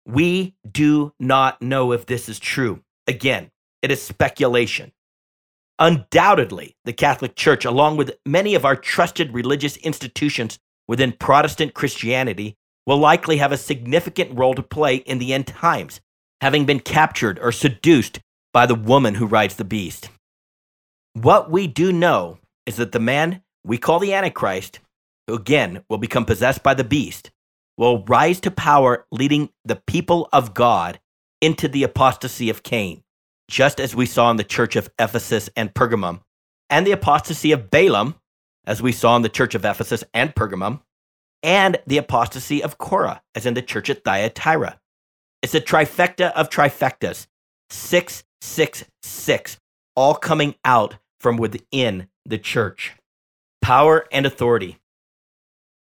We 0.06 0.56
do 0.70 1.14
not 1.20 1.62
know 1.62 1.92
if 1.94 2.06
this 2.06 2.30
is 2.30 2.40
true. 2.40 2.82
Again, 3.08 3.52
it 3.88 3.92
is 3.92 4.02
speculation. 4.02 4.92
Undoubtedly, 5.80 6.76
the 6.84 6.92
Catholic 6.92 7.38
Church, 7.38 7.64
along 7.64 7.96
with 7.96 8.18
many 8.26 8.54
of 8.54 8.66
our 8.66 8.76
trusted 8.76 9.34
religious 9.34 9.78
institutions 9.78 10.60
within 10.90 11.14
Protestant 11.14 11.74
Christianity, 11.74 12.58
will 12.86 12.98
likely 12.98 13.38
have 13.38 13.54
a 13.54 13.58
significant 13.58 14.38
role 14.38 14.54
to 14.56 14.62
play 14.62 14.98
in 14.98 15.20
the 15.20 15.34
end 15.34 15.48
times, 15.48 16.02
having 16.42 16.66
been 16.66 16.82
captured 16.82 17.40
or 17.40 17.54
seduced 17.54 18.20
by 18.52 18.66
the 18.66 18.76
woman 18.76 19.16
who 19.16 19.26
rides 19.26 19.56
the 19.56 19.64
beast. 19.64 20.10
What 21.14 21.50
we 21.50 21.66
do 21.66 21.94
know 21.94 22.40
is 22.66 22.76
that 22.76 22.92
the 22.92 23.00
man 23.00 23.42
we 23.64 23.78
call 23.78 24.00
the 24.00 24.14
Antichrist, 24.14 24.82
who 25.28 25.36
again 25.36 25.86
will 25.90 25.98
become 25.98 26.26
possessed 26.26 26.62
by 26.62 26.74
the 26.74 26.84
beast, 26.84 27.32
will 27.78 28.04
rise 28.04 28.42
to 28.42 28.52
power, 28.52 29.06
leading 29.14 29.48
the 29.64 29.82
people 29.88 30.28
of 30.34 30.54
God 30.54 31.00
into 31.40 31.70
the 31.70 31.84
apostasy 31.84 32.50
of 32.50 32.64
Cain, 32.64 33.04
just 33.50 33.80
as 33.80 33.96
we 33.96 34.06
saw 34.06 34.30
in 34.30 34.38
the 34.38 34.44
church 34.44 34.76
of 34.76 34.90
Ephesus 35.00 35.50
and 35.56 35.74
Pergamum, 35.74 36.22
and 36.70 36.86
the 36.86 36.92
apostasy 36.92 37.52
of 37.52 37.72
Balaam, 37.72 38.16
as 38.66 38.82
we 38.82 38.92
saw 38.92 39.16
in 39.16 39.22
the 39.22 39.30
church 39.30 39.56
of 39.56 39.64
Ephesus 39.64 40.04
and 40.14 40.36
Pergamum, 40.36 40.82
and 41.44 41.80
the 41.88 41.98
apostasy 41.98 42.62
of 42.62 42.78
Korah, 42.78 43.22
as 43.36 43.46
in 43.46 43.54
the 43.54 43.62
church 43.62 43.90
at 43.90 44.04
Thyatira. 44.04 44.80
It's 45.42 45.56
a 45.56 45.62
trifecta 45.62 46.32
of 46.34 46.50
trifectas, 46.50 47.28
666, 47.70 49.60
all 49.96 50.16
coming 50.16 50.56
out 50.66 50.98
from 51.20 51.38
within 51.38 52.10
the 52.26 52.38
church. 52.38 52.96
Power 53.62 54.06
and 54.12 54.26
authority. 54.26 54.80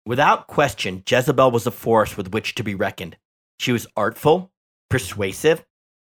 Without 0.06 0.48
question, 0.48 1.04
Jezebel 1.08 1.52
was 1.52 1.66
a 1.66 1.72
force 1.72 2.18
with 2.18 2.34
which 2.34 2.56
to 2.56 2.64
be 2.64 2.76
reckoned. 2.76 3.16
She 3.60 3.72
was 3.72 3.88
artful, 3.96 4.52
persuasive, 4.90 5.64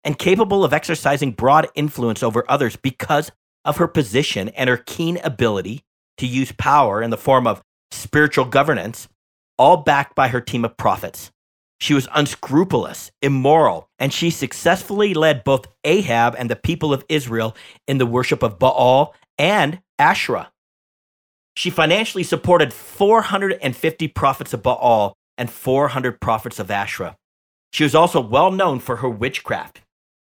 and 0.03 0.17
capable 0.17 0.63
of 0.63 0.73
exercising 0.73 1.31
broad 1.31 1.67
influence 1.75 2.23
over 2.23 2.43
others 2.49 2.75
because 2.75 3.31
of 3.65 3.77
her 3.77 3.87
position 3.87 4.49
and 4.49 4.69
her 4.69 4.77
keen 4.77 5.17
ability 5.23 5.83
to 6.17 6.27
use 6.27 6.51
power 6.53 7.01
in 7.01 7.09
the 7.09 7.17
form 7.17 7.47
of 7.47 7.61
spiritual 7.91 8.45
governance, 8.45 9.07
all 9.57 9.77
backed 9.77 10.15
by 10.15 10.27
her 10.29 10.41
team 10.41 10.65
of 10.65 10.77
prophets. 10.77 11.31
She 11.79 11.93
was 11.95 12.07
unscrupulous, 12.13 13.11
immoral, 13.21 13.89
and 13.97 14.13
she 14.13 14.29
successfully 14.29 15.13
led 15.15 15.43
both 15.43 15.65
Ahab 15.83 16.35
and 16.37 16.49
the 16.49 16.55
people 16.55 16.93
of 16.93 17.03
Israel 17.09 17.55
in 17.87 17.97
the 17.97 18.05
worship 18.05 18.43
of 18.43 18.59
Baal 18.59 19.15
and 19.37 19.81
Asherah. 19.97 20.51
She 21.57 21.69
financially 21.69 22.23
supported 22.23 22.71
450 22.71 24.07
prophets 24.09 24.53
of 24.53 24.61
Baal 24.61 25.13
and 25.37 25.49
400 25.49 26.21
prophets 26.21 26.59
of 26.59 26.69
Asherah. 26.69 27.17
She 27.73 27.83
was 27.83 27.95
also 27.95 28.21
well 28.21 28.51
known 28.51 28.79
for 28.79 28.97
her 28.97 29.09
witchcraft. 29.09 29.81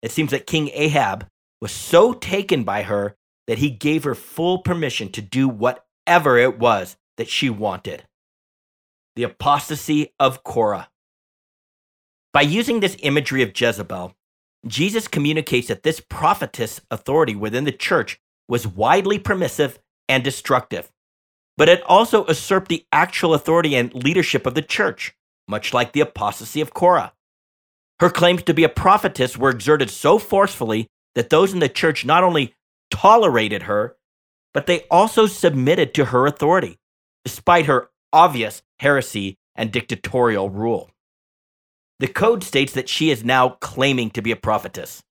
It 0.03 0.11
seems 0.11 0.31
that 0.33 0.47
King 0.47 0.71
Ahab 0.73 1.27
was 1.61 1.73
so 1.73 2.12
taken 2.12 2.65
by 2.65 2.83
her 2.83 3.17
that 3.47 3.59
he 3.59 3.71
gave 3.71 4.05
her 4.05 4.15
full 4.15 4.59
permission 4.59 5.11
to 5.12 5.23
do 5.23 5.49
whatever 5.49 6.38
it 6.38 6.59
was 6.59 6.97
that 7.17 7.29
she 7.29 7.51
wanted. 7.51 8.05
The 9.17 9.25
apostasy 9.25 10.12
of 10.19 10.43
Korah. 10.43 10.88
By 12.33 12.43
using 12.43 12.81
this 12.81 12.97
imagery 13.01 13.43
of 13.43 13.59
Jezebel, 13.59 14.15
Jesus 14.67 15.09
communicates 15.09 15.69
that 15.69 15.83
this 15.83 16.01
prophetess 16.01 16.81
authority 16.91 17.35
within 17.35 17.65
the 17.65 17.73
church 17.73 18.21
was 18.49 18.67
widely 18.67 19.19
permissive 19.19 19.79
and 20.09 20.25
destructive 20.25 20.91
but 21.57 21.69
it 21.69 21.83
also 21.85 22.27
usurped 22.27 22.69
the 22.69 22.87
actual 22.93 23.35
authority 23.35 23.75
and 23.77 23.95
leadership 23.95 24.47
of 24.47 24.55
the 24.55 24.62
church, 24.62 25.15
much 25.49 25.75
like 25.75 25.93
the 25.93 26.01
apostasy 26.01 26.61
of 26.61 26.75
Korah. 26.75 27.12
Her 28.03 28.11
claims 28.11 28.43
to 28.43 28.53
be 28.53 28.65
a 28.65 28.69
prophetess 28.69 29.38
were 29.38 29.51
exerted 29.51 29.88
so 29.88 30.19
forcefully 30.19 30.88
that 31.15 31.31
those 31.31 31.53
in 31.53 31.61
the 31.61 31.69
church 31.69 32.05
not 32.05 32.25
only 32.25 32.53
tolerated 32.91 33.62
her, 33.62 33.97
but 34.53 34.67
they 34.67 34.81
also 34.91 35.27
submitted 35.27 35.95
to 35.95 36.07
her 36.07 36.27
authority, 36.27 36.81
despite 37.25 37.67
her 37.67 37.91
obvious 38.12 38.61
heresy 38.81 39.37
and 39.55 39.71
dictatorial 39.71 40.51
rule. 40.51 40.91
The 42.01 42.09
code 42.09 42.43
states 42.43 42.73
that 42.73 42.88
she 42.88 43.12
is 43.12 43.23
now 43.23 43.51
claiming 43.61 44.11
to 44.11 44.21
be 44.21 44.33
a 44.33 44.37
prophetess. 44.37 45.05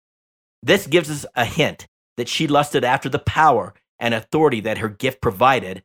This 0.62 0.86
gives 0.86 1.10
us 1.10 1.26
a 1.34 1.44
hint 1.44 1.86
that 2.16 2.26
she 2.26 2.46
lusted 2.46 2.84
after 2.84 3.10
the 3.10 3.18
power 3.18 3.74
and 3.98 4.14
authority 4.14 4.60
that 4.60 4.78
her 4.78 4.88
gift 4.88 5.20
provided 5.20 5.82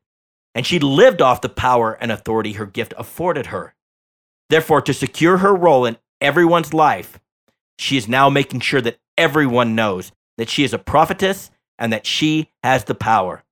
and 0.55 0.65
she 0.65 0.79
lived 0.79 1.21
off 1.21 1.41
the 1.41 1.49
power 1.49 1.97
and 1.99 2.13
authority 2.13 2.53
her 2.53 2.65
gift 2.65 2.93
afforded 2.97 3.47
her. 3.47 3.75
Therefore, 4.49 4.81
to 4.83 4.93
secure 4.93 5.39
her 5.39 5.53
role 5.53 5.83
in 5.85 5.97
everyone's 6.23 6.73
life, 6.73 7.19
she 7.77 7.97
is 7.97 8.07
now 8.07 8.29
making 8.29 8.61
sure 8.61 8.81
that 8.81 8.97
everyone 9.17 9.75
knows 9.75 10.11
that 10.37 10.49
she 10.49 10.63
is 10.63 10.73
a 10.73 10.79
prophetess 10.79 11.51
and 11.77 11.91
that 11.93 12.05
she 12.05 12.49
has 12.63 12.85
the 12.85 12.95
power. 12.95 13.43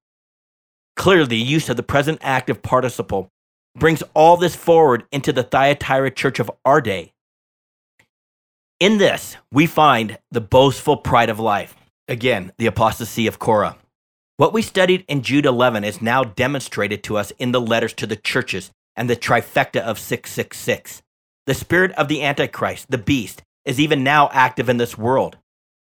Clearly, 0.95 1.27
the 1.27 1.37
use 1.37 1.69
of 1.69 1.77
the 1.77 1.83
present 1.83 2.19
active 2.21 2.61
participle 2.61 3.29
brings 3.77 4.03
all 4.13 4.37
this 4.37 4.55
forward 4.55 5.03
into 5.11 5.31
the 5.31 5.43
Thyatira 5.43 6.11
church 6.11 6.39
of 6.39 6.51
our 6.65 6.81
day. 6.81 7.13
In 8.79 8.97
this, 8.97 9.37
we 9.51 9.67
find 9.67 10.17
the 10.31 10.41
boastful 10.41 10.97
pride 10.97 11.29
of 11.29 11.39
life. 11.39 11.75
Again, 12.07 12.51
the 12.57 12.65
apostasy 12.65 13.27
of 13.27 13.39
Korah. 13.39 13.77
What 14.37 14.53
we 14.53 14.61
studied 14.61 15.05
in 15.07 15.21
Jude 15.21 15.45
11 15.45 15.83
is 15.83 16.01
now 16.01 16.23
demonstrated 16.23 17.03
to 17.03 17.17
us 17.17 17.31
in 17.37 17.51
the 17.51 17.61
letters 17.61 17.93
to 17.93 18.07
the 18.07 18.15
churches 18.15 18.71
and 18.95 19.09
the 19.09 19.15
trifecta 19.15 19.81
of 19.81 19.99
666. 19.99 21.03
The 21.51 21.55
spirit 21.55 21.91
of 21.97 22.07
the 22.07 22.23
Antichrist, 22.23 22.89
the 22.89 22.97
beast, 22.97 23.43
is 23.65 23.77
even 23.77 24.05
now 24.05 24.29
active 24.31 24.69
in 24.69 24.77
this 24.77 24.97
world. 24.97 25.37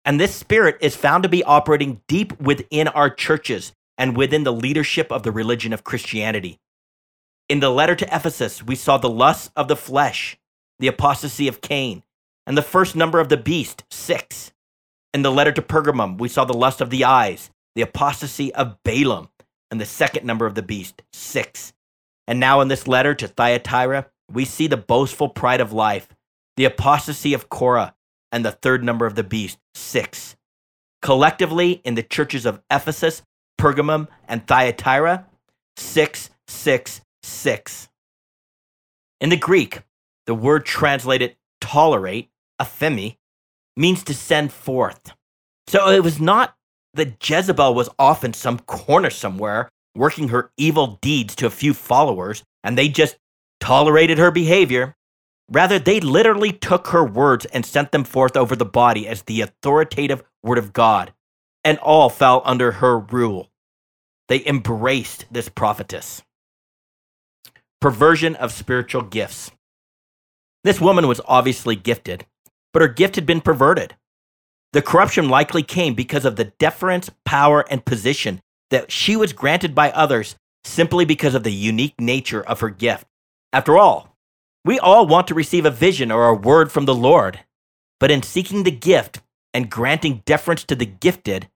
And 0.05 0.21
this 0.21 0.33
spirit 0.33 0.79
is 0.81 0.95
found 0.95 1.25
to 1.25 1.29
be 1.29 1.43
operating 1.43 2.03
deep 2.07 2.41
within 2.41 2.87
our 2.87 3.11
churches 3.11 3.73
and 3.99 4.17
within 4.17 4.45
the 4.45 4.53
leadership 4.53 5.11
of 5.11 5.25
the 5.25 5.33
religion 5.33 5.73
of 5.73 5.83
Christianity. 5.83 6.61
In 7.49 7.59
the 7.59 7.71
letter 7.71 7.97
to 7.97 8.15
Ephesus, 8.15 8.63
we 8.63 8.77
saw 8.77 8.97
the 8.97 9.11
lust 9.11 9.51
of 9.57 9.67
the 9.67 9.75
flesh, 9.75 10.39
the 10.79 10.87
apostasy 10.87 11.49
of 11.49 11.61
Cain, 11.61 12.05
and 12.47 12.57
the 12.57 12.63
first 12.63 12.95
number 12.95 13.19
of 13.19 13.29
the 13.29 13.37
beast, 13.37 13.83
six. 13.91 14.53
In 15.13 15.23
the 15.23 15.33
letter 15.33 15.51
to 15.51 15.63
Pergamum, 15.63 16.21
we 16.21 16.29
saw 16.29 16.45
the 16.45 16.55
lust 16.55 16.81
of 16.81 16.91
the 16.91 17.03
eyes, 17.03 17.51
the 17.75 17.83
apostasy 17.83 18.55
of 18.55 18.81
Balaam, 18.85 19.31
and 19.73 19.73
and 19.73 19.81
the 19.81 19.85
second 19.85 20.25
number 20.25 20.47
of 20.47 20.55
the 20.55 20.63
beast, 20.63 21.03
six. 21.13 21.73
And 22.29 22.39
now 22.39 22.61
in 22.61 22.69
this 22.69 22.87
letter 22.87 23.17
to 23.17 23.27
Thyatira, 23.27 24.07
we 24.33 24.45
see 24.45 24.67
the 24.67 24.77
boastful 24.77 25.29
pride 25.29 25.61
of 25.61 25.73
life, 25.73 26.09
the 26.57 26.65
apostasy 26.65 27.35
of 27.35 27.49
Korah, 27.49 27.95
and 28.33 28.45
the 28.45 28.53
third 28.53 28.83
number 28.85 29.07
of 29.07 29.15
the 29.15 29.25
beast, 29.25 29.59
six. 29.75 30.37
Collectively, 31.03 31.81
in 31.85 31.95
the 31.95 32.03
churches 32.03 32.47
of 32.47 32.61
Ephesus, 32.71 33.23
Pergamum, 33.59 34.09
and 34.29 34.47
Thyatira, 34.47 35.27
six, 35.77 36.31
six, 36.49 37.01
six. 37.23 37.89
In 39.21 39.31
the 39.31 39.37
Greek, 39.37 39.81
the 40.27 40.35
word 40.35 40.67
translated 40.67 41.37
tolerate, 41.61 42.31
aphemi, 42.61 43.17
means 43.77 44.03
to 44.05 44.15
send 44.15 44.53
forth. 44.53 45.13
So 45.69 45.89
it 45.91 46.03
was 46.03 46.21
not 46.21 46.57
that 46.95 47.17
Jezebel 47.29 47.75
was 47.75 47.91
off 47.99 48.25
in 48.25 48.33
some 48.33 48.59
corner 48.61 49.11
somewhere 49.11 49.69
working 49.95 50.29
her 50.29 50.51
evil 50.57 50.99
deeds 51.01 51.35
to 51.37 51.47
a 51.47 51.51
few 51.51 51.75
followers 51.75 52.43
and 52.63 52.77
they 52.77 52.89
just 52.89 53.17
tolerated 53.67 54.17
her 54.17 54.31
behavior. 54.31 54.95
Rather, 55.51 55.77
they 55.77 55.99
literally 55.99 56.53
took 56.53 56.87
her 56.89 57.05
words 57.05 57.47
and 57.47 57.67
sent 57.67 57.91
them 57.91 58.05
forth 58.05 58.37
over 58.37 58.55
the 58.55 58.65
body 58.65 59.09
as 59.09 59.23
the 59.23 59.41
authoritative 59.41 60.23
word 60.41 60.57
of 60.57 60.73
God, 60.73 61.13
and 61.65 61.77
all 61.79 62.09
fell 62.09 62.43
under 62.45 62.71
her 62.71 62.97
rule. 62.97 63.51
They 64.29 64.47
embraced 64.47 65.27
this 65.33 65.49
prophetess. 65.49 66.23
Perversion 67.81 68.37
of 68.37 68.53
spiritual 68.53 69.03
gifts. 69.03 69.51
This 70.63 70.81
woman 70.81 71.09
was 71.09 71.21
obviously 71.27 71.75
gifted, 71.75 72.25
but 72.73 72.83
her 72.83 72.89
gift 72.89 73.17
had 73.17 73.27
been 73.27 73.41
perverted. 73.41 73.97
The 74.75 74.83
corruption 74.83 75.29
likely 75.29 75.65
came 75.65 75.95
because 75.95 76.25
of 76.25 76.37
the 76.37 76.53
deference, 76.61 77.11
power, 77.25 77.65
and 77.69 77.85
position 77.85 78.41
that 78.71 78.93
she 78.93 79.17
was 79.17 79.33
granted 79.33 79.75
by 79.75 79.91
others 79.91 80.37
simply 80.63 81.05
because 81.05 81.35
of 81.35 81.43
the 81.43 81.53
unique 81.53 82.01
nature 82.01 82.45
of 82.45 82.61
her 82.61 82.71
gift. 82.71 83.07
After 83.57 83.79
all, 83.79 84.15
we 84.67 84.79
all 84.79 85.07
want 85.07 85.29
to 85.29 85.35
receive 85.35 85.65
a 85.65 85.71
vision 85.71 86.13
or 86.13 86.29
a 86.29 86.35
word 86.35 86.71
from 86.71 86.85
the 86.85 86.95
Lord, 86.95 87.41
but 87.99 88.11
in 88.11 88.23
seeking 88.23 88.65
the 88.65 88.71
gift 88.71 89.21
and 89.55 89.71
granting 89.71 90.23
deference 90.27 90.63
to 90.65 90.75
the 90.75 90.85
gifted, 90.85 91.49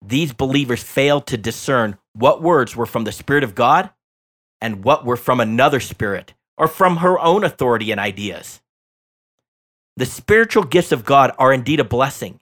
these 0.00 0.32
believers 0.32 0.84
failed 0.84 1.26
to 1.26 1.36
discern 1.36 1.98
what 2.12 2.40
words 2.40 2.76
were 2.76 2.86
from 2.86 3.02
the 3.02 3.10
Spirit 3.10 3.42
of 3.42 3.56
God 3.56 3.90
and 4.60 4.84
what 4.84 5.04
were 5.04 5.16
from 5.16 5.40
another 5.40 5.80
spirit 5.80 6.32
or 6.56 6.68
from 6.68 6.98
her 6.98 7.18
own 7.18 7.42
authority 7.42 7.90
and 7.90 7.98
ideas. 7.98 8.60
The 9.96 10.06
spiritual 10.06 10.62
gifts 10.62 10.92
of 10.92 11.04
God 11.04 11.32
are 11.40 11.52
indeed 11.52 11.80
a 11.80 11.84
blessing, 11.84 12.38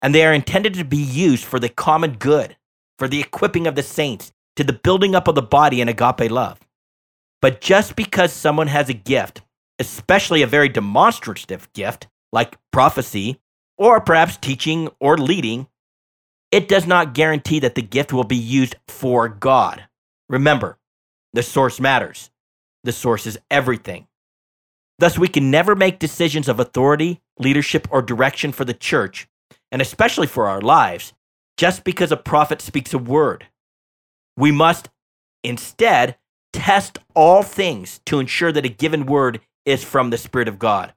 and 0.00 0.14
they 0.14 0.24
are 0.24 0.32
intended 0.32 0.72
to 0.74 0.84
be 0.86 0.96
used 0.96 1.44
for 1.44 1.60
the 1.60 1.68
common 1.68 2.12
good, 2.12 2.56
for 2.98 3.06
the 3.06 3.20
equipping 3.20 3.66
of 3.66 3.74
the 3.74 3.82
saints, 3.82 4.32
to 4.54 4.64
the 4.64 4.72
building 4.72 5.14
up 5.14 5.28
of 5.28 5.34
the 5.34 5.42
body 5.42 5.82
in 5.82 5.90
agape 5.90 6.30
love. 6.30 6.58
But 7.46 7.60
just 7.60 7.94
because 7.94 8.32
someone 8.32 8.66
has 8.66 8.88
a 8.88 8.92
gift, 8.92 9.42
especially 9.78 10.42
a 10.42 10.48
very 10.48 10.68
demonstrative 10.68 11.72
gift 11.74 12.08
like 12.32 12.58
prophecy, 12.72 13.40
or 13.78 14.00
perhaps 14.00 14.36
teaching 14.36 14.90
or 14.98 15.16
leading, 15.16 15.68
it 16.50 16.66
does 16.66 16.88
not 16.88 17.14
guarantee 17.14 17.60
that 17.60 17.76
the 17.76 17.82
gift 17.82 18.12
will 18.12 18.24
be 18.24 18.34
used 18.34 18.74
for 18.88 19.28
God. 19.28 19.84
Remember, 20.28 20.76
the 21.34 21.42
source 21.44 21.78
matters. 21.78 22.30
The 22.82 22.90
source 22.90 23.28
is 23.28 23.38
everything. 23.48 24.08
Thus, 24.98 25.16
we 25.16 25.28
can 25.28 25.48
never 25.48 25.76
make 25.76 26.00
decisions 26.00 26.48
of 26.48 26.58
authority, 26.58 27.22
leadership, 27.38 27.86
or 27.92 28.02
direction 28.02 28.50
for 28.50 28.64
the 28.64 28.74
church, 28.74 29.28
and 29.70 29.80
especially 29.80 30.26
for 30.26 30.48
our 30.48 30.60
lives, 30.60 31.12
just 31.56 31.84
because 31.84 32.10
a 32.10 32.16
prophet 32.16 32.60
speaks 32.60 32.92
a 32.92 32.98
word. 32.98 33.46
We 34.36 34.50
must 34.50 34.88
instead 35.44 36.16
test 36.56 36.98
all 37.14 37.42
things 37.42 38.00
to 38.06 38.18
ensure 38.18 38.50
that 38.50 38.64
a 38.64 38.70
given 38.70 39.04
word 39.04 39.40
is 39.66 39.84
from 39.84 40.08
the 40.08 40.16
Spirit 40.16 40.48
of 40.48 40.58
God. 40.58 40.94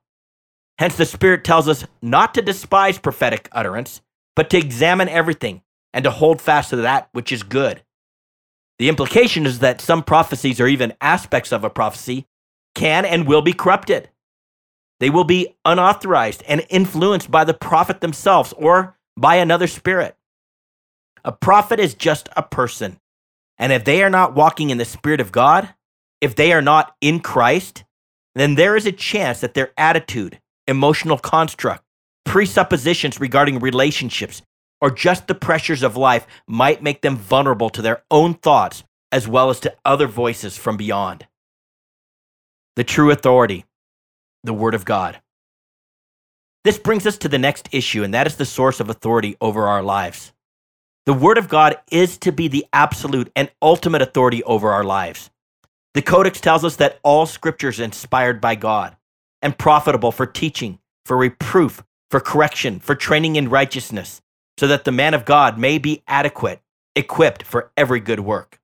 Hence, 0.77 0.95
the 0.95 1.05
Spirit 1.05 1.43
tells 1.43 1.67
us 1.67 1.85
not 2.01 2.33
to 2.33 2.41
despise 2.41 2.97
prophetic 2.97 3.49
utterance, 3.51 4.01
but 4.37 4.49
to 4.51 4.57
examine 4.57 5.09
everything 5.09 5.61
and 5.93 6.05
to 6.05 6.11
hold 6.11 6.41
fast 6.41 6.69
to 6.69 6.77
that 6.77 7.09
which 7.11 7.33
is 7.33 7.43
good. 7.43 7.83
The 8.77 8.87
implication 8.87 9.45
is 9.45 9.59
that 9.59 9.81
some 9.81 10.01
prophecies 10.01 10.61
or 10.61 10.67
even 10.67 10.93
aspects 11.01 11.51
of 11.51 11.65
a 11.65 11.69
prophecy 11.69 12.25
can 12.73 13.03
and 13.03 13.27
will 13.27 13.41
be 13.41 13.51
corrupted. 13.51 14.09
They 15.01 15.09
will 15.09 15.25
be 15.25 15.57
unauthorized 15.65 16.41
and 16.47 16.65
influenced 16.69 17.29
by 17.29 17.43
the 17.43 17.53
prophet 17.53 17.99
themselves 17.99 18.53
or 18.53 18.97
by 19.17 19.35
another 19.35 19.67
spirit. 19.67 20.15
A 21.25 21.33
prophet 21.33 21.81
is 21.81 21.93
just 21.95 22.29
a 22.37 22.43
person 22.43 23.01
and 23.59 23.73
if 23.73 23.83
they 23.83 24.01
are 24.01 24.09
not 24.09 24.33
walking 24.33 24.69
in 24.69 24.77
the 24.77 24.85
Spirit 24.85 25.19
of 25.19 25.31
God, 25.31 25.73
if 26.21 26.35
they 26.35 26.53
are 26.53 26.61
not 26.61 26.95
in 27.01 27.19
Christ, 27.19 27.83
then 28.35 28.55
there 28.55 28.75
is 28.75 28.85
a 28.85 28.91
chance 28.91 29.41
that 29.41 29.53
their 29.53 29.71
attitude, 29.77 30.39
emotional 30.65 31.17
construct, 31.17 31.83
presuppositions 32.25 33.19
regarding 33.19 33.59
relationships, 33.59 34.41
or 34.81 34.89
just 34.89 35.27
the 35.27 35.35
pressures 35.35 35.83
of 35.83 35.97
life 35.97 36.25
might 36.47 36.81
make 36.81 37.01
them 37.01 37.17
vulnerable 37.17 37.69
to 37.69 37.81
their 37.81 38.03
own 38.09 38.33
thoughts 38.33 38.83
as 39.11 39.27
well 39.27 39.49
as 39.49 39.59
to 39.59 39.75
other 39.83 40.07
voices 40.07 40.57
from 40.57 40.77
beyond. 40.77 41.27
The 42.75 42.83
true 42.83 43.11
authority, 43.11 43.65
the 44.43 44.53
Word 44.53 44.75
of 44.75 44.85
God. 44.85 45.19
This 46.63 46.77
brings 46.77 47.07
us 47.07 47.17
to 47.19 47.29
the 47.29 47.39
next 47.39 47.69
issue, 47.71 48.03
and 48.03 48.13
that 48.13 48.27
is 48.27 48.35
the 48.35 48.45
source 48.45 48.79
of 48.79 48.89
authority 48.89 49.35
over 49.41 49.67
our 49.67 49.81
lives. 49.81 50.31
The 51.09 51.15
Word 51.15 51.39
of 51.39 51.49
God 51.49 51.75
is 51.89 52.19
to 52.19 52.31
be 52.31 52.47
the 52.47 52.67
absolute 52.71 53.31
and 53.35 53.49
ultimate 53.63 54.03
authority 54.03 54.43
over 54.43 54.69
our 54.69 54.83
lives. 54.83 55.31
The 55.95 56.03
Codex 56.03 56.39
tells 56.39 56.63
us 56.63 56.75
that 56.75 56.99
all 57.01 57.25
scripture 57.25 57.69
is 57.69 57.79
inspired 57.79 58.39
by 58.39 58.53
God 58.53 58.95
and 59.41 59.57
profitable 59.57 60.11
for 60.11 60.27
teaching, 60.27 60.77
for 61.07 61.17
reproof, 61.17 61.83
for 62.11 62.19
correction, 62.19 62.79
for 62.79 62.93
training 62.93 63.37
in 63.37 63.49
righteousness, 63.49 64.21
so 64.59 64.67
that 64.67 64.85
the 64.85 64.91
man 64.91 65.15
of 65.15 65.25
God 65.25 65.57
may 65.57 65.79
be 65.79 66.03
adequate, 66.07 66.61
equipped 66.95 67.41
for 67.41 67.71
every 67.75 67.99
good 67.99 68.19
work. 68.19 68.59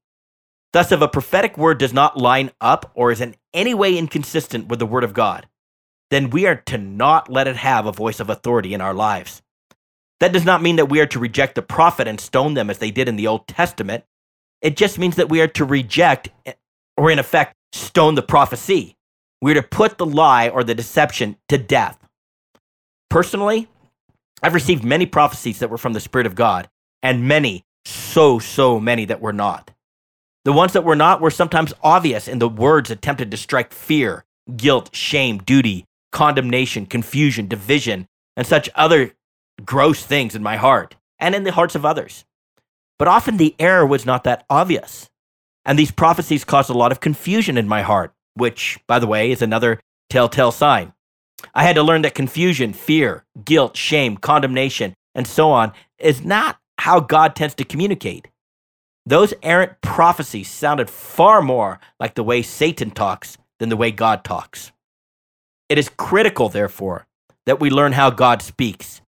Thus, 0.72 0.92
if 0.92 1.02
a 1.02 1.08
prophetic 1.08 1.58
word 1.58 1.80
does 1.80 1.94
not 1.94 2.16
line 2.16 2.52
up 2.62 2.92
or 2.94 3.12
is 3.12 3.22
in 3.22 3.36
any 3.56 3.74
way 3.74 3.98
inconsistent 3.98 4.68
with 4.68 4.78
the 4.78 4.86
Word 4.86 5.04
of 5.04 5.16
God, 5.16 5.48
then 6.12 6.30
we 6.30 6.46
are 6.46 6.58
to 6.68 6.78
not 6.78 7.28
let 7.28 7.48
it 7.48 7.56
have 7.56 7.88
a 7.88 7.92
voice 7.92 8.20
of 8.20 8.30
authority 8.30 8.76
in 8.76 8.82
our 8.82 8.94
lives. 8.94 9.42
That 10.20 10.32
does 10.32 10.46
not 10.46 10.62
mean 10.62 10.78
that 10.78 10.90
we 10.90 11.00
are 11.02 11.06
to 11.08 11.20
reject 11.20 11.56
the 11.56 11.62
prophet 11.62 12.08
and 12.08 12.20
stone 12.20 12.54
them 12.54 12.70
as 12.70 12.78
they 12.78 12.92
did 12.92 13.08
in 13.08 13.16
the 13.16 13.28
Old 13.28 13.48
Testament. 13.48 14.04
It 14.62 14.78
just 14.78 14.98
means 14.98 15.18
that 15.18 15.30
we 15.30 15.42
are 15.42 15.48
to 15.50 15.66
reject, 15.66 16.30
or 16.98 17.12
in 17.12 17.20
effect, 17.20 17.56
stone 17.74 18.16
the 18.16 18.22
prophecy. 18.22 18.96
We're 19.42 19.56
to 19.56 19.62
put 19.62 19.98
the 19.98 20.06
lie 20.06 20.50
or 20.50 20.64
the 20.64 20.74
deception 20.74 21.36
to 21.50 21.58
death. 21.58 22.00
Personally, 23.10 23.68
I've 24.42 24.54
received 24.54 24.84
many 24.84 25.06
prophecies 25.06 25.60
that 25.60 25.70
were 25.70 25.78
from 25.78 25.94
the 25.94 26.00
Spirit 26.00 26.28
of 26.28 26.36
God, 26.36 26.70
and 27.04 27.28
many, 27.28 27.64
so, 27.84 28.40
so 28.40 28.80
many 28.80 29.06
that 29.06 29.22
were 29.22 29.34
not. 29.34 29.72
The 30.46 30.54
ones 30.54 30.74
that 30.74 30.84
were 30.84 30.96
not 30.96 31.22
were 31.22 31.32
sometimes 31.32 31.74
obvious 31.84 32.28
in 32.28 32.40
the 32.40 32.50
words 32.50 32.90
attempted 32.92 33.32
to 33.32 33.38
strike 33.38 33.74
fear, 33.74 34.24
guilt, 34.56 34.96
shame, 34.96 35.40
duty, 35.40 35.86
condemnation, 36.12 36.86
confusion, 36.86 37.48
division, 37.48 38.08
and 38.38 38.48
such 38.48 38.70
other 38.76 39.14
gross 39.64 40.04
things 40.04 40.36
in 40.36 40.44
my 40.44 40.58
heart 40.58 40.96
and 41.20 41.36
in 41.36 41.44
the 41.44 41.52
hearts 41.52 41.76
of 41.76 41.86
others. 41.86 42.26
But 42.98 43.08
often 43.08 43.38
the 43.38 43.56
error 43.60 43.86
was 43.86 44.06
not 44.06 44.24
that 44.24 44.46
obvious. 44.50 45.10
And 45.66 45.78
these 45.78 45.92
prophecies 45.92 46.44
caused 46.44 46.70
a 46.70 46.78
lot 46.78 46.92
of 46.92 47.00
confusion 47.00 47.58
in 47.58 47.68
my 47.68 47.82
heart, 47.82 48.14
which, 48.36 48.80
by 48.88 49.00
the 49.00 49.08
way, 49.08 49.32
is 49.32 49.42
another 49.42 49.80
telltale 50.10 50.52
sign. 50.52 50.94
I 51.54 51.64
had 51.64 51.76
to 51.76 51.84
learn 51.84 52.04
that 52.04 52.16
confusion, 52.16 52.74
fear, 52.74 53.26
guilt, 53.44 53.76
shame, 53.76 54.18
condemnation, 54.18 54.94
and 55.14 55.28
so 55.28 55.52
on 55.52 55.74
is 55.98 56.24
not 56.24 56.58
how 56.78 57.00
God 57.00 57.36
tends 57.36 57.56
to 57.56 57.64
communicate. 57.64 58.28
Those 59.06 59.34
errant 59.44 59.82
prophecies 59.82 60.50
sounded 60.50 60.90
far 60.90 61.42
more 61.42 61.80
like 62.00 62.16
the 62.16 62.24
way 62.24 62.42
Satan 62.42 62.92
talks 62.92 63.38
than 63.60 63.70
the 63.70 63.78
way 63.78 63.92
God 63.92 64.24
talks. 64.24 64.72
It 65.70 65.78
is 65.78 65.90
critical, 65.90 66.50
therefore, 66.50 67.06
that 67.46 67.60
we 67.60 67.70
learn 67.70 67.94
how 67.94 68.10
God 68.10 68.42
speaks 68.42 69.02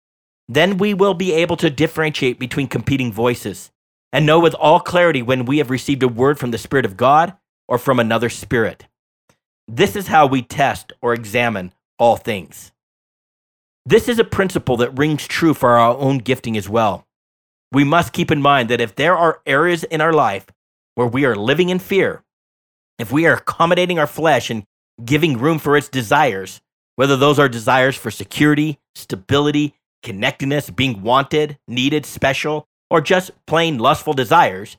then 0.48 0.78
we 0.78 0.94
will 0.94 1.14
be 1.14 1.34
able 1.34 1.58
to 1.58 1.70
differentiate 1.70 2.40
between 2.40 2.68
competing 2.68 3.12
voices 3.12 3.72
and 4.14 4.26
know 4.26 4.40
with 4.40 4.56
all 4.56 4.80
clarity 4.80 5.22
when 5.22 5.46
we 5.46 5.58
have 5.58 5.70
received 5.70 6.04
a 6.04 6.08
word 6.08 6.40
from 6.40 6.52
the 6.52 6.58
Spirit 6.58 6.86
of 6.86 6.98
God 6.98 7.36
or 7.68 7.78
from 7.78 8.00
another 8.00 8.30
spirit. 8.30 8.86
This 9.68 9.96
is 9.96 10.08
how 10.08 10.26
we 10.26 10.42
test 10.42 10.94
or 11.02 11.14
examine 11.14 11.74
all 12.00 12.16
things. 12.16 12.72
This 13.86 14.08
is 14.08 14.20
a 14.20 14.24
principle 14.24 14.78
that 14.78 14.98
rings 14.98 15.28
true 15.28 15.54
for 15.54 15.72
our 15.72 15.96
own 15.98 16.20
gifting 16.20 16.56
as 16.58 16.70
well. 16.70 17.06
We 17.72 17.84
must 17.84 18.14
keep 18.14 18.32
in 18.32 18.42
mind 18.42 18.70
that 18.70 18.82
if 18.82 18.96
there 18.96 19.18
are 19.18 19.42
areas 19.46 19.84
in 19.84 20.00
our 20.00 20.14
life 20.14 20.46
where 20.96 21.08
we 21.08 21.26
are 21.26 21.36
living 21.36 21.70
in 21.70 21.80
fear, 21.80 22.24
if 22.98 23.12
we 23.12 23.26
are 23.26 23.34
accommodating 23.34 24.00
our 24.00 24.08
flesh 24.08 24.50
and 24.50 24.64
giving 25.04 25.38
room 25.38 25.60
for 25.60 25.76
its 25.76 25.90
desires, 25.90 26.62
whether 26.96 27.18
those 27.18 27.40
are 27.40 27.50
desires 27.50 27.96
for 27.96 28.10
security, 28.10 28.80
stability, 28.96 29.76
connectedness, 30.04 30.70
being 30.70 31.02
wanted, 31.02 31.58
needed, 31.68 32.06
special, 32.06 32.68
or 32.90 33.02
just 33.02 33.32
plain 33.46 33.78
lustful 33.78 34.14
desires, 34.14 34.78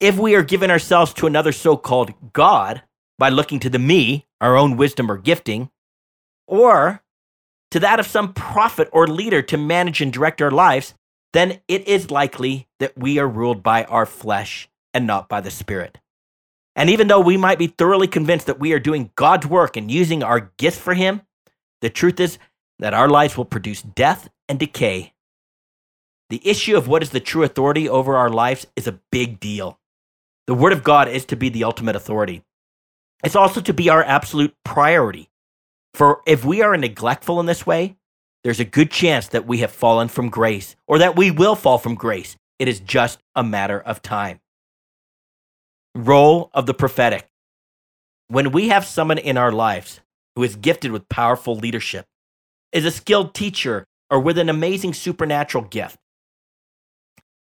if 0.00 0.16
we 0.16 0.34
are 0.34 0.42
giving 0.42 0.70
ourselves 0.70 1.12
to 1.14 1.26
another 1.26 1.52
so 1.52 1.76
called 1.76 2.12
God 2.32 2.82
by 3.18 3.28
looking 3.28 3.58
to 3.60 3.70
the 3.70 3.78
me, 3.78 4.26
our 4.40 4.56
own 4.56 4.76
wisdom 4.76 5.10
or 5.10 5.16
gifting, 5.16 5.70
or 6.46 7.02
to 7.70 7.80
that 7.80 8.00
of 8.00 8.06
some 8.06 8.32
prophet 8.32 8.88
or 8.92 9.06
leader 9.06 9.42
to 9.42 9.56
manage 9.56 10.00
and 10.00 10.12
direct 10.12 10.40
our 10.40 10.50
lives, 10.50 10.94
then 11.32 11.60
it 11.68 11.86
is 11.86 12.10
likely 12.10 12.68
that 12.78 12.96
we 12.96 13.18
are 13.18 13.28
ruled 13.28 13.62
by 13.62 13.84
our 13.84 14.06
flesh 14.06 14.68
and 14.94 15.06
not 15.06 15.28
by 15.28 15.40
the 15.40 15.50
Spirit. 15.50 15.98
And 16.74 16.88
even 16.88 17.08
though 17.08 17.20
we 17.20 17.36
might 17.36 17.58
be 17.58 17.66
thoroughly 17.66 18.06
convinced 18.06 18.46
that 18.46 18.60
we 18.60 18.72
are 18.72 18.78
doing 18.78 19.10
God's 19.16 19.46
work 19.46 19.76
and 19.76 19.90
using 19.90 20.22
our 20.22 20.52
gifts 20.58 20.78
for 20.78 20.94
Him, 20.94 21.22
the 21.80 21.90
truth 21.90 22.20
is 22.20 22.38
that 22.78 22.94
our 22.94 23.08
lives 23.08 23.36
will 23.36 23.44
produce 23.44 23.82
death 23.82 24.28
and 24.48 24.58
decay. 24.58 25.12
The 26.30 26.46
issue 26.46 26.76
of 26.76 26.88
what 26.88 27.02
is 27.02 27.10
the 27.10 27.20
true 27.20 27.42
authority 27.42 27.88
over 27.88 28.16
our 28.16 28.30
lives 28.30 28.66
is 28.76 28.86
a 28.86 29.00
big 29.10 29.40
deal. 29.40 29.78
The 30.46 30.54
Word 30.54 30.72
of 30.72 30.84
God 30.84 31.08
is 31.08 31.24
to 31.26 31.36
be 31.36 31.48
the 31.48 31.64
ultimate 31.64 31.96
authority. 31.96 32.42
It's 33.24 33.36
also 33.36 33.60
to 33.62 33.72
be 33.72 33.90
our 33.90 34.02
absolute 34.02 34.54
priority. 34.64 35.30
For 35.94 36.22
if 36.26 36.44
we 36.44 36.62
are 36.62 36.76
neglectful 36.76 37.40
in 37.40 37.46
this 37.46 37.66
way, 37.66 37.96
there's 38.44 38.60
a 38.60 38.64
good 38.64 38.90
chance 38.90 39.28
that 39.28 39.46
we 39.46 39.58
have 39.58 39.72
fallen 39.72 40.08
from 40.08 40.28
grace 40.28 40.76
or 40.86 40.98
that 40.98 41.16
we 41.16 41.30
will 41.30 41.56
fall 41.56 41.78
from 41.78 41.96
grace. 41.96 42.36
It 42.58 42.68
is 42.68 42.80
just 42.80 43.18
a 43.34 43.42
matter 43.42 43.80
of 43.80 44.02
time. 44.02 44.40
Role 45.94 46.50
of 46.54 46.66
the 46.66 46.74
prophetic. 46.74 47.28
When 48.28 48.52
we 48.52 48.68
have 48.68 48.84
someone 48.84 49.18
in 49.18 49.36
our 49.36 49.50
lives 49.50 50.00
who 50.36 50.42
is 50.44 50.56
gifted 50.56 50.92
with 50.92 51.08
powerful 51.08 51.56
leadership, 51.56 52.06
is 52.72 52.84
a 52.84 52.90
skilled 52.90 53.34
teacher, 53.34 53.84
or 54.10 54.20
with 54.20 54.38
an 54.38 54.48
amazing 54.48 54.94
supernatural 54.94 55.64
gift, 55.64 55.98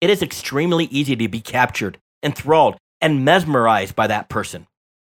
it 0.01 0.11
is 0.11 0.23
extremely 0.23 0.85
easy 0.87 1.17
to 1.17 1.29
be 1.29 1.41
captured, 1.41 1.99
enthralled, 2.23 2.77
and 3.01 3.25
mesmerized 3.25 3.97
by 3.97 4.07
that 4.07 4.29
person, 4.29 4.67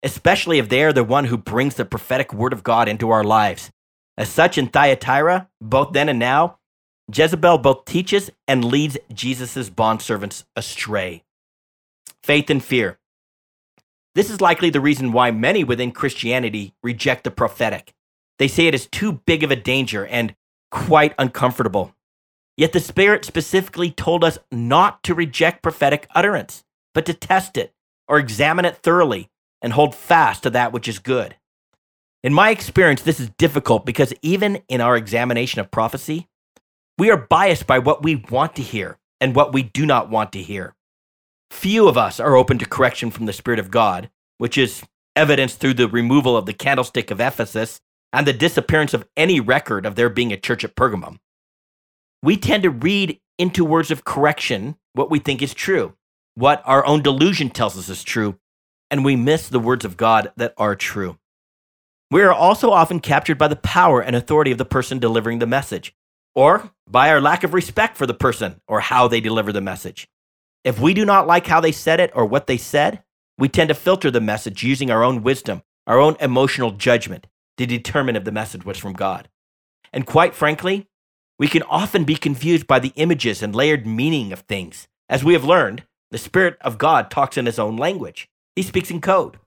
especially 0.03 0.59
if 0.59 0.69
they 0.69 0.83
are 0.83 0.93
the 0.93 1.05
one 1.05 1.27
who 1.27 1.37
brings 1.37 1.77
the 1.77 1.85
prophetic 1.85 2.33
word 2.33 2.53
of 2.53 2.63
God 2.63 2.89
into 2.89 3.11
our 3.11 3.25
lives. 3.25 3.71
As 4.19 4.29
such, 4.29 4.59
in 4.59 4.69
Thyatira, 4.69 5.49
both 5.61 5.93
then 5.93 6.09
and 6.09 6.19
now, 6.19 6.59
Jezebel 7.13 7.59
both 7.59 7.85
teaches 7.85 8.31
and 8.49 8.65
leads 8.65 8.99
Jesus' 9.13 9.71
bondservants 9.71 10.45
astray. 10.57 11.23
Faith 12.23 12.51
and 12.51 12.63
fear. 12.63 12.99
This 14.15 14.31
is 14.31 14.41
likely 14.41 14.71
the 14.71 14.81
reason 14.81 15.13
why 15.13 15.31
many 15.31 15.65
within 15.65 15.93
Christianity 15.93 16.75
reject 16.83 17.25
the 17.25 17.31
prophetic. 17.31 17.93
They 18.39 18.49
say 18.49 18.67
it 18.67 18.75
is 18.75 18.87
too 18.87 19.21
big 19.27 19.43
of 19.43 19.51
a 19.51 19.57
danger 19.57 20.07
and 20.07 20.35
quite 20.71 21.15
uncomfortable. 21.19 21.95
Yet 22.57 22.73
the 22.73 22.81
Spirit 22.81 23.25
specifically 23.25 23.91
told 23.91 24.25
us 24.25 24.39
not 24.51 25.03
to 25.05 25.15
reject 25.15 25.63
prophetic 25.63 26.07
utterance, 26.15 26.65
but 26.95 27.07
to 27.07 27.15
test 27.15 27.57
it 27.57 27.75
or 28.09 28.19
examine 28.19 28.65
it 28.65 28.77
thoroughly 28.77 29.31
and 29.61 29.73
hold 29.73 29.95
fast 29.95 30.43
to 30.43 30.51
that 30.51 30.73
which 30.73 30.89
is 30.89 30.99
good. 30.99 31.37
In 32.23 32.33
my 32.33 32.51
experience, 32.51 33.03
this 33.03 33.21
is 33.21 33.31
difficult 33.39 33.87
because 33.87 34.13
even 34.23 34.63
in 34.69 34.81
our 34.81 34.97
examination 34.97 35.61
of 35.61 35.71
prophecy, 35.71 36.29
we 36.99 37.11
are 37.11 37.17
biased 37.17 37.67
by 37.67 37.79
what 37.79 38.03
we 38.03 38.17
want 38.17 38.57
to 38.57 38.63
hear 38.63 38.99
and 39.21 39.35
what 39.35 39.53
we 39.53 39.63
do 39.63 39.85
not 39.87 40.11
want 40.11 40.33
to 40.33 40.43
hear. 40.43 40.75
Few 41.51 41.89
of 41.89 41.97
us 41.97 42.19
are 42.19 42.37
open 42.37 42.59
to 42.59 42.67
correction 42.67 43.11
from 43.11 43.27
the 43.27 43.33
Spirit 43.33 43.61
of 43.61 43.71
God, 43.71 44.11
which 44.39 44.59
is 44.59 44.83
evidenced 45.15 45.59
through 45.59 45.75
the 45.75 45.89
removal 45.89 46.37
of 46.37 46.47
the 46.47 46.53
candlestick 46.53 47.11
of 47.11 47.21
Ephesus 47.21 47.81
and 48.13 48.27
the 48.27 48.33
disappearance 48.33 48.95
of 48.95 49.07
any 49.17 49.41
record 49.41 49.87
of 49.87 49.95
there 49.95 50.09
being 50.09 50.33
a 50.33 50.37
church 50.37 50.65
at 50.65 50.77
Pergamum. 50.77 51.19
We 52.23 52.37
tend 52.37 52.63
to 52.63 52.71
read 52.71 53.21
into 53.39 53.65
words 53.65 53.91
of 53.91 54.05
correction 54.05 54.77
what 54.95 55.11
we 55.11 55.19
think 55.19 55.43
is 55.43 55.55
true, 55.55 55.95
what 56.35 56.63
our 56.65 56.85
own 56.87 57.03
delusion 57.03 57.51
tells 57.51 57.77
us 57.77 57.89
is 57.89 58.03
true, 58.03 58.39
and 58.91 59.05
we 59.05 59.17
miss 59.17 59.49
the 59.49 59.61
words 59.61 59.85
of 59.85 59.97
God 59.97 60.33
that 60.37 60.55
are 60.57 60.75
true. 60.75 61.19
We 62.11 62.23
are 62.23 62.33
also 62.33 62.71
often 62.71 63.01
captured 63.01 63.37
by 63.37 63.49
the 63.49 63.57
power 63.57 64.01
and 64.01 64.15
authority 64.15 64.53
of 64.53 64.59
the 64.59 64.65
person 64.65 64.99
delivering 64.99 65.41
the 65.41 65.47
message, 65.47 65.95
or 66.35 66.71
by 66.89 67.11
our 67.11 67.21
lack 67.21 67.43
of 67.43 67.53
respect 67.53 67.97
for 67.97 68.07
the 68.07 68.15
person 68.15 68.61
or 68.69 68.81
how 68.81 69.09
they 69.09 69.21
deliver 69.21 69.53
the 69.53 69.61
message. 69.61 70.09
If 70.65 70.81
we 70.81 70.95
do 70.95 71.05
not 71.05 71.27
like 71.27 71.47
how 71.47 71.61
they 71.61 71.73
said 71.73 72.01
it 72.01 72.11
or 72.15 72.25
what 72.25 72.47
they 72.47 72.57
said, 72.57 73.03
we 73.39 73.49
tend 73.49 73.69
to 73.69 73.75
filter 73.75 74.11
the 74.11 74.21
message 74.21 74.63
using 74.63 74.91
our 74.91 75.05
own 75.05 75.23
wisdom, 75.23 75.63
our 75.87 75.99
own 75.99 76.17
emotional 76.21 76.71
judgment 76.71 77.27
to 77.59 77.67
determine 77.67 78.17
if 78.17 78.25
the 78.25 78.33
message 78.33 78.65
was 78.65 78.79
from 78.79 78.93
God. 78.93 79.29
And 79.93 80.07
quite 80.07 80.35
frankly, 80.35 80.87
we 81.39 81.49
can 81.49 81.63
often 81.65 82.05
be 82.05 82.17
confused 82.17 82.67
by 82.67 82.79
the 82.79 82.93
images 82.97 83.43
and 83.43 83.55
layered 83.55 83.87
meaning 83.87 84.33
of 84.33 84.41
things. 84.41 84.89
As 85.09 85.23
we 85.23 85.35
have 85.35 85.45
learned, 85.45 85.85
the 86.11 86.19
Spirit 86.19 86.57
of 86.61 86.79
God 86.79 87.11
talks 87.11 87.37
in 87.37 87.47
His 87.47 87.59
own 87.59 87.77
language, 87.77 88.29
He 88.55 88.63
speaks 88.63 88.91
in 88.91 89.01
code. 89.01 89.39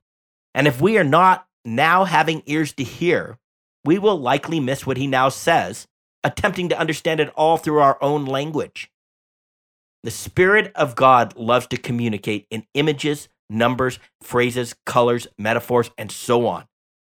And 0.53 0.67
if 0.67 0.81
we 0.81 0.97
are 0.97 1.03
not 1.03 1.47
now 1.63 2.05
having 2.05 2.43
ears 2.45 2.73
to 2.73 2.83
hear, 2.83 3.37
we 3.85 3.97
will 3.97 4.19
likely 4.19 4.59
miss 4.59 4.85
what 4.85 4.97
he 4.97 5.07
now 5.07 5.29
says, 5.29 5.87
attempting 6.23 6.69
to 6.69 6.79
understand 6.79 7.19
it 7.19 7.31
all 7.35 7.57
through 7.57 7.79
our 7.79 7.97
own 8.01 8.25
language. 8.25 8.91
The 10.03 10.11
Spirit 10.11 10.71
of 10.75 10.95
God 10.95 11.35
loves 11.37 11.67
to 11.67 11.77
communicate 11.77 12.47
in 12.49 12.65
images, 12.73 13.29
numbers, 13.49 13.99
phrases, 14.21 14.75
colors, 14.85 15.27
metaphors, 15.37 15.91
and 15.97 16.11
so 16.11 16.47
on. 16.47 16.65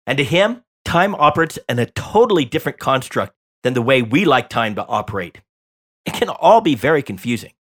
And 0.05 0.17
to 0.17 0.23
him, 0.23 0.63
time 0.87 1.13
operates 1.15 1.59
in 1.67 1.79
a 1.79 1.85
totally 1.85 2.45
different 2.45 2.79
construct 2.79 3.33
than 3.63 3.73
the 3.73 3.81
way 3.81 4.01
we 4.01 4.23
like 4.23 4.47
time 4.47 4.73
to 4.73 4.85
operate. 4.87 5.41
It 6.05 6.13
can 6.13 6.29
all 6.29 6.61
be 6.61 6.75
very 6.75 7.03
confusing. 7.03 7.51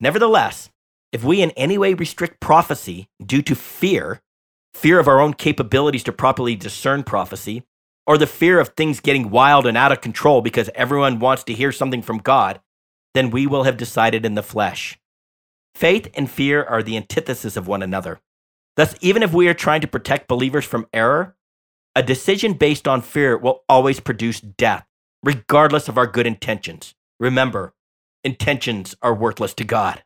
Nevertheless, 0.00 0.70
if 1.12 1.22
we 1.22 1.42
in 1.42 1.50
any 1.50 1.76
way 1.76 1.92
restrict 1.92 2.40
prophecy 2.40 3.08
due 3.24 3.42
to 3.42 3.54
fear, 3.54 4.22
fear 4.72 4.98
of 4.98 5.06
our 5.06 5.20
own 5.20 5.34
capabilities 5.34 6.02
to 6.04 6.12
properly 6.12 6.56
discern 6.56 7.04
prophecy, 7.04 7.62
or 8.06 8.16
the 8.16 8.26
fear 8.26 8.58
of 8.58 8.70
things 8.70 9.00
getting 9.00 9.30
wild 9.30 9.66
and 9.66 9.76
out 9.76 9.92
of 9.92 10.00
control 10.00 10.40
because 10.40 10.70
everyone 10.74 11.18
wants 11.18 11.44
to 11.44 11.52
hear 11.52 11.72
something 11.72 12.00
from 12.00 12.18
God, 12.18 12.60
then 13.12 13.30
we 13.30 13.46
will 13.46 13.64
have 13.64 13.76
decided 13.76 14.24
in 14.24 14.34
the 14.34 14.42
flesh. 14.42 14.98
Faith 15.74 16.08
and 16.14 16.30
fear 16.30 16.64
are 16.64 16.82
the 16.82 16.96
antithesis 16.96 17.54
of 17.56 17.68
one 17.68 17.82
another. 17.82 18.20
Thus, 18.76 18.94
even 19.02 19.22
if 19.22 19.34
we 19.34 19.46
are 19.48 19.54
trying 19.54 19.82
to 19.82 19.86
protect 19.86 20.28
believers 20.28 20.64
from 20.64 20.86
error, 20.94 21.35
a 21.96 22.02
decision 22.02 22.52
based 22.52 22.86
on 22.86 23.00
fear 23.00 23.38
will 23.38 23.64
always 23.70 24.00
produce 24.00 24.38
death, 24.38 24.86
regardless 25.22 25.88
of 25.88 25.96
our 25.96 26.06
good 26.06 26.26
intentions. 26.26 26.94
Remember, 27.18 27.72
intentions 28.22 28.94
are 29.00 29.14
worthless 29.14 29.54
to 29.54 29.64
God. 29.64 30.04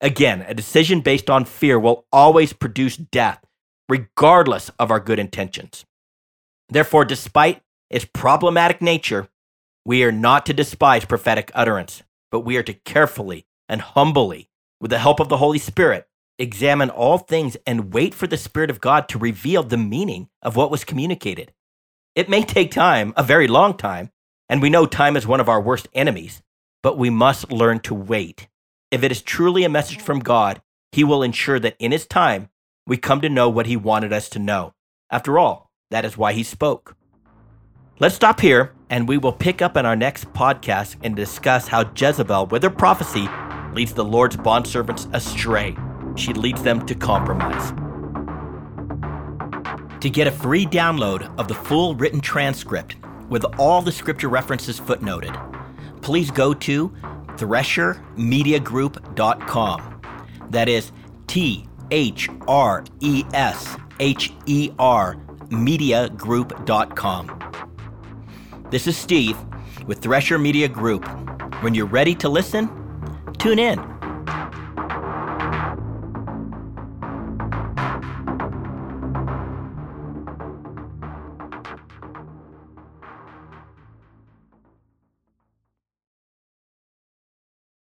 Again, 0.00 0.44
a 0.46 0.54
decision 0.54 1.00
based 1.00 1.28
on 1.28 1.44
fear 1.44 1.80
will 1.80 2.06
always 2.12 2.52
produce 2.52 2.96
death, 2.96 3.44
regardless 3.88 4.70
of 4.78 4.92
our 4.92 5.00
good 5.00 5.18
intentions. 5.18 5.84
Therefore, 6.68 7.04
despite 7.04 7.60
its 7.90 8.04
problematic 8.04 8.80
nature, 8.80 9.28
we 9.84 10.04
are 10.04 10.12
not 10.12 10.46
to 10.46 10.52
despise 10.52 11.04
prophetic 11.04 11.50
utterance, 11.54 12.04
but 12.30 12.40
we 12.40 12.56
are 12.56 12.62
to 12.62 12.74
carefully 12.74 13.46
and 13.68 13.80
humbly, 13.80 14.48
with 14.80 14.92
the 14.92 15.00
help 15.00 15.18
of 15.18 15.28
the 15.28 15.38
Holy 15.38 15.58
Spirit, 15.58 16.06
examine 16.38 16.90
all 16.90 17.18
things 17.18 17.56
and 17.66 17.92
wait 17.92 18.14
for 18.14 18.26
the 18.26 18.36
Spirit 18.36 18.70
of 18.70 18.80
God 18.80 19.08
to 19.08 19.18
reveal 19.18 19.62
the 19.62 19.76
meaning 19.76 20.28
of 20.42 20.56
what 20.56 20.70
was 20.70 20.84
communicated. 20.84 21.52
It 22.14 22.28
may 22.28 22.42
take 22.42 22.70
time, 22.70 23.12
a 23.16 23.22
very 23.22 23.48
long 23.48 23.76
time, 23.76 24.10
and 24.48 24.62
we 24.62 24.70
know 24.70 24.86
time 24.86 25.16
is 25.16 25.26
one 25.26 25.40
of 25.40 25.48
our 25.48 25.60
worst 25.60 25.88
enemies, 25.94 26.42
but 26.82 26.98
we 26.98 27.10
must 27.10 27.52
learn 27.52 27.80
to 27.80 27.94
wait. 27.94 28.48
If 28.90 29.02
it 29.02 29.10
is 29.10 29.22
truly 29.22 29.64
a 29.64 29.68
message 29.68 30.00
from 30.00 30.20
God, 30.20 30.62
He 30.92 31.04
will 31.04 31.22
ensure 31.22 31.58
that 31.58 31.76
in 31.78 31.92
His 31.92 32.06
time 32.06 32.50
we 32.86 32.96
come 32.96 33.20
to 33.20 33.28
know 33.28 33.48
what 33.48 33.66
he 33.66 33.76
wanted 33.76 34.12
us 34.12 34.28
to 34.30 34.38
know. 34.38 34.74
After 35.10 35.38
all, 35.38 35.70
that 35.90 36.04
is 36.04 36.16
why 36.16 36.32
he 36.32 36.42
spoke. 36.42 36.96
Let's 37.98 38.14
stop 38.14 38.40
here, 38.40 38.72
and 38.90 39.08
we 39.08 39.18
will 39.18 39.32
pick 39.32 39.60
up 39.60 39.76
in 39.76 39.86
our 39.86 39.96
next 39.96 40.32
podcast 40.32 40.96
and 41.02 41.16
discuss 41.16 41.68
how 41.68 41.90
Jezebel, 41.96 42.46
with 42.46 42.62
her 42.62 42.70
prophecy, 42.70 43.28
leads 43.72 43.94
the 43.94 44.04
Lord's 44.04 44.36
bondservants 44.36 45.12
astray. 45.14 45.76
She 46.16 46.32
leads 46.32 46.62
them 46.62 46.86
to 46.86 46.94
compromise. 46.94 47.72
To 50.00 50.08
get 50.10 50.26
a 50.26 50.32
free 50.32 50.66
download 50.66 51.32
of 51.38 51.48
the 51.48 51.54
full 51.54 51.94
written 51.94 52.20
transcript 52.20 52.96
with 53.28 53.44
all 53.58 53.82
the 53.82 53.92
scripture 53.92 54.28
references 54.28 54.80
footnoted, 54.80 55.36
please 56.02 56.30
go 56.30 56.54
to 56.54 56.88
threshermediagroup.com. 57.36 60.00
That 60.50 60.68
is 60.68 60.92
T 61.26 61.66
H 61.90 62.28
R 62.46 62.84
E 63.00 63.24
S 63.34 63.76
H 64.00 64.32
E 64.46 64.70
R 64.78 65.16
mediagroup.com. 65.48 67.42
This 68.70 68.86
is 68.86 68.96
Steve 68.96 69.36
with 69.86 69.98
Thresher 70.00 70.38
Media 70.38 70.68
Group. 70.68 71.04
When 71.62 71.74
you're 71.74 71.86
ready 71.86 72.14
to 72.16 72.28
listen, 72.28 72.68
tune 73.38 73.58
in. 73.58 73.95